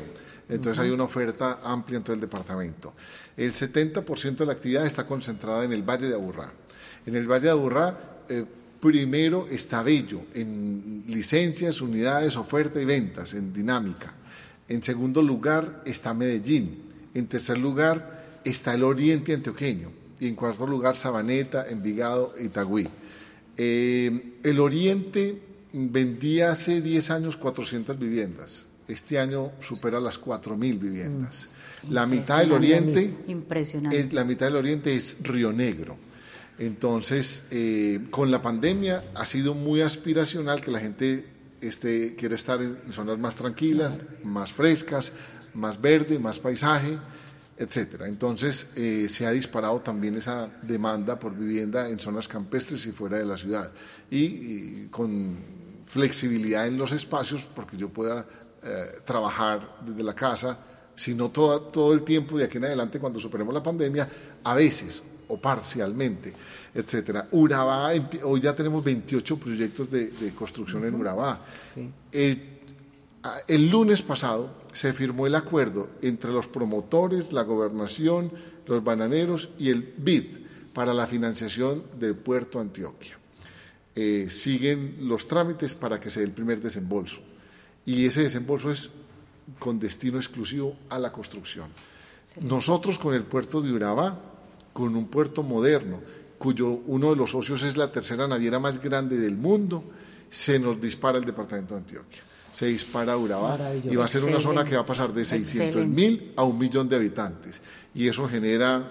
[0.49, 2.93] Entonces hay una oferta amplia en todo el departamento.
[3.37, 6.51] El 70% de la actividad está concentrada en el Valle de Aburrá.
[7.05, 7.97] En el Valle de Aburrá,
[8.29, 8.45] eh,
[8.79, 14.13] primero está Bello, en licencias, unidades, oferta y ventas, en dinámica.
[14.67, 16.83] En segundo lugar está Medellín.
[17.13, 19.89] En tercer lugar está el Oriente Antioqueño.
[20.19, 22.87] Y en cuarto lugar Sabaneta, Envigado, Itagüí.
[23.57, 25.39] Eh, el Oriente
[25.73, 28.67] vendía hace 10 años 400 viviendas.
[28.87, 31.49] Este año supera las 4.000 viviendas.
[31.89, 33.99] La mitad del Oriente Impresionante.
[33.99, 35.97] es- la mitad del Oriente es Río Negro.
[36.57, 41.25] Entonces, eh, con la pandemia ha sido muy aspiracional que la gente
[41.61, 45.11] este, quiere estar en zonas más tranquilas, más frescas,
[45.53, 46.97] más verde, más paisaje,
[47.57, 48.07] etcétera.
[48.07, 53.17] Entonces, eh, se ha disparado también esa demanda por vivienda en zonas campestres y fuera
[53.17, 53.71] de la ciudad.
[54.09, 55.35] Y, con
[55.85, 58.25] flexibilidad en los espacios, porque yo pueda
[58.63, 60.57] eh, trabajar desde la casa,
[60.95, 64.07] sino todo, todo el tiempo de aquí en adelante cuando superemos la pandemia,
[64.43, 66.33] a veces o parcialmente,
[66.73, 67.27] etcétera.
[67.31, 67.91] Urabá,
[68.23, 71.39] hoy ya tenemos 28 proyectos de, de construcción en Urabá.
[71.73, 71.89] Sí.
[72.11, 72.41] El,
[73.23, 78.31] a- el lunes pasado se firmó el acuerdo entre los promotores, la gobernación,
[78.67, 80.25] los bananeros y el BID
[80.73, 83.17] para la financiación del puerto Antioquia.
[83.95, 87.21] Eh, siguen los trámites para que se dé el primer desembolso.
[87.85, 88.89] Y ese desembolso es
[89.59, 91.69] con destino exclusivo a la construcción.
[92.41, 94.19] Nosotros con el puerto de Urabá,
[94.75, 96.01] con un puerto moderno,
[96.37, 99.81] cuyo uno de los socios es la tercera naviera más grande del mundo,
[100.29, 102.21] se nos dispara el departamento de Antioquia.
[102.51, 105.67] Se dispara Urabá y va a ser una zona que va a pasar de 600
[105.67, 105.95] Excelente.
[105.95, 107.61] mil a un millón de habitantes.
[107.93, 108.83] Y eso genera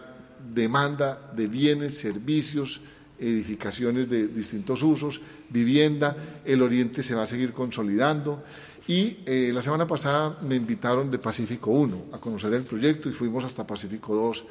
[0.55, 2.81] demanda de bienes, servicios,
[3.19, 5.21] edificaciones de distintos usos,
[5.51, 6.17] vivienda,
[6.47, 8.43] el oriente se va a seguir consolidando.
[8.89, 13.13] Y eh, la semana pasada me invitaron de Pacífico 1 a conocer el proyecto y
[13.13, 14.45] fuimos hasta Pacífico 2.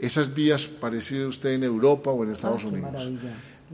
[0.00, 3.08] Esas vías parece usted en Europa o en Estados Ah, Unidos.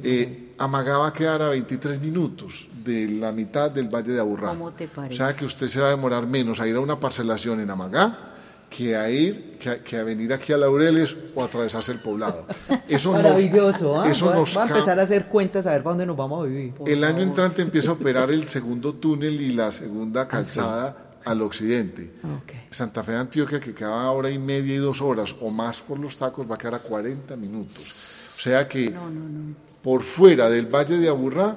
[0.03, 4.49] Eh, Amagá va a quedar a 23 minutos de la mitad del Valle de Aburrá.
[4.51, 5.17] ¿Cómo te O parece?
[5.17, 8.33] sea que usted se va a demorar menos a ir a una parcelación en Amagá
[8.69, 12.01] que a ir, que a, que a venir aquí a Laureles o a atravesarse el
[12.01, 12.47] poblado.
[12.89, 14.11] Eso nos- Maravilloso, ¿ah?
[14.11, 16.17] eso Voy a- nos voy a empezar a hacer cuentas a ver para dónde nos
[16.17, 16.75] vamos a vivir.
[16.87, 20.95] el año entrante empieza a operar el segundo túnel y la segunda calzada
[21.25, 22.13] al occidente.
[22.23, 22.53] Ok.
[22.71, 25.99] Santa Fe de Antioquia, que quedaba hora y media y dos horas o más por
[25.99, 28.33] los tacos, va a quedar a 40 minutos.
[28.37, 28.91] O sea que
[29.83, 31.57] por fuera del Valle de Aburrá,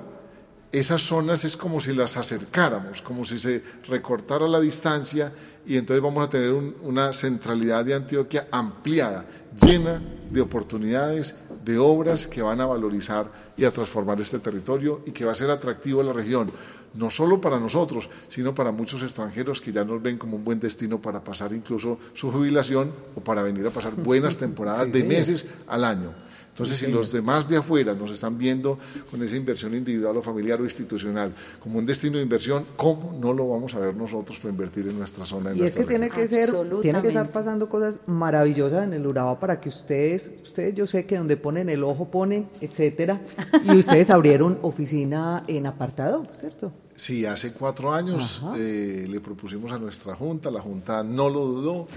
[0.71, 5.33] esas zonas es como si las acercáramos, como si se recortara la distancia
[5.65, 9.25] y entonces vamos a tener un- una centralidad de Antioquia ampliada,
[9.65, 9.99] llena
[10.29, 11.35] de oportunidades,
[11.65, 15.35] de obras que van a valorizar y a transformar este territorio y que va a
[15.35, 16.49] ser atractivo a la región,
[16.93, 20.59] no solo para nosotros, sino para muchos extranjeros que ya nos ven como un buen
[20.59, 25.47] destino para pasar incluso su jubilación o para venir a pasar buenas temporadas de meses
[25.67, 26.28] al año.
[26.49, 28.77] Entonces, si los demás de afuera nos están viendo
[29.09, 33.33] con esa inversión individual o familiar o institucional como un destino de inversión, ¿cómo no
[33.33, 35.51] lo vamos a ver nosotros para invertir en nuestra zona?
[35.51, 36.27] En Y es que nuestra tiene región?
[36.27, 40.75] que ser, tiene que estar pasando cosas maravillosas en el Urabá para que ustedes, ustedes
[40.75, 43.21] yo sé que donde ponen el ojo ponen, etcétera,
[43.63, 46.71] y ustedes abrieron oficina en apartado, ¿cierto?
[46.95, 51.87] Sí, hace cuatro años eh, le propusimos a nuestra Junta, la Junta no lo dudó,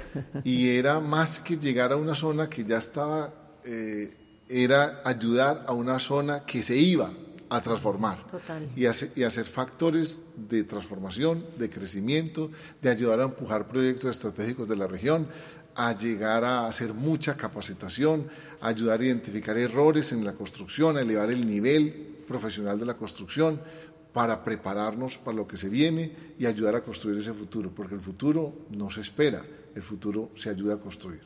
[0.45, 3.33] y era más que llegar a una zona que ya estaba,
[3.65, 4.13] eh,
[4.53, 7.11] era ayudar a una zona que se iba
[7.49, 8.69] a transformar Total.
[8.77, 12.51] y, hace- y hacer factores de transformación, de crecimiento,
[12.81, 15.27] de ayudar a empujar proyectos estratégicos de la región,
[15.75, 18.27] a llegar a hacer mucha capacitación,
[18.61, 21.93] a ayudar a identificar errores en la construcción, a elevar el nivel
[22.27, 23.61] profesional de la construcción
[24.13, 28.01] para prepararnos para lo que se viene y ayudar a construir ese futuro, porque el
[28.03, 29.43] futuro no se espera,
[29.75, 31.21] el futuro se ayuda a construir.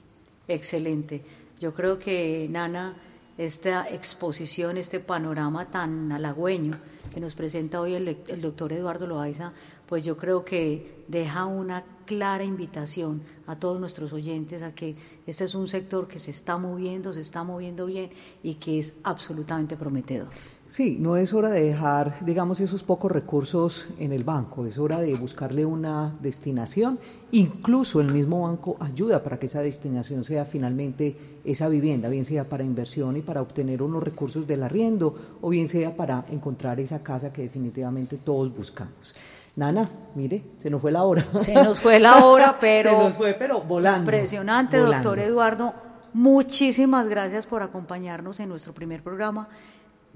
[0.48, 1.22] Excelente.
[1.60, 2.94] Yo creo que, Nana,
[3.38, 6.78] esta exposición, este panorama tan halagüeño
[7.12, 9.52] que nos presenta hoy el, el doctor Eduardo Loaiza,
[9.86, 15.44] pues yo creo que deja una clara invitación a todos nuestros oyentes a que este
[15.44, 18.10] es un sector que se está moviendo, se está moviendo bien
[18.42, 20.28] y que es absolutamente prometedor.
[20.68, 25.00] Sí, no es hora de dejar, digamos, esos pocos recursos en el banco, es hora
[25.00, 26.98] de buscarle una destinación.
[27.30, 32.48] Incluso el mismo banco ayuda para que esa destinación sea finalmente esa vivienda, bien sea
[32.48, 37.00] para inversión y para obtener unos recursos del arriendo, o bien sea para encontrar esa
[37.00, 39.14] casa que definitivamente todos buscamos.
[39.54, 41.26] Nana, mire, se nos fue la hora.
[41.32, 42.90] Se nos fue la hora, pero...
[42.98, 44.00] se nos fue, pero volando.
[44.00, 45.10] Impresionante, volando.
[45.10, 45.74] doctor Eduardo.
[46.12, 49.48] Muchísimas gracias por acompañarnos en nuestro primer programa.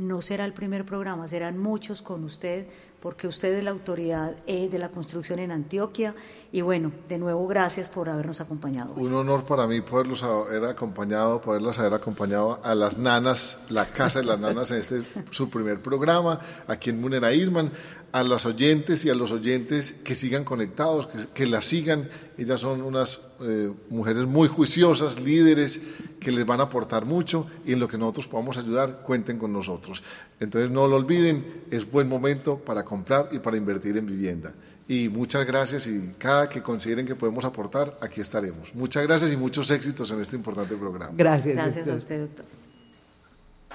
[0.00, 2.66] No será el primer programa, serán muchos con usted,
[3.00, 6.14] porque usted es la autoridad eh, de la construcción en Antioquia.
[6.52, 8.94] Y bueno, de nuevo, gracias por habernos acompañado.
[8.94, 14.20] Un honor para mí poderlos haber acompañado, poderlas haber acompañado a las nanas, la Casa
[14.20, 17.70] de las Nanas en este su primer programa, aquí en Munera Irman,
[18.12, 22.08] a los oyentes y a los oyentes que sigan conectados, que, que las sigan.
[22.36, 25.80] Ellas son unas eh, mujeres muy juiciosas, líderes,
[26.18, 29.52] que les van a aportar mucho y en lo que nosotros podamos ayudar, cuenten con
[29.52, 30.02] nosotros.
[30.38, 34.52] Entonces no lo olviden, es buen momento para comprar y para invertir en vivienda.
[34.88, 38.74] Y muchas gracias y cada que consideren que podemos aportar, aquí estaremos.
[38.74, 41.12] Muchas gracias y muchos éxitos en este importante programa.
[41.16, 41.54] Gracias.
[41.54, 41.96] Gracias a doctor.
[41.96, 42.28] usted,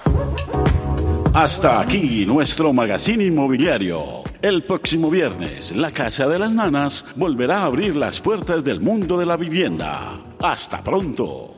[0.04, 1.05] doctor.
[1.36, 4.22] Hasta aquí nuestro magazine inmobiliario.
[4.40, 9.18] El próximo viernes, la Casa de las Nanas volverá a abrir las puertas del mundo
[9.18, 10.18] de la vivienda.
[10.42, 11.54] Hasta pronto.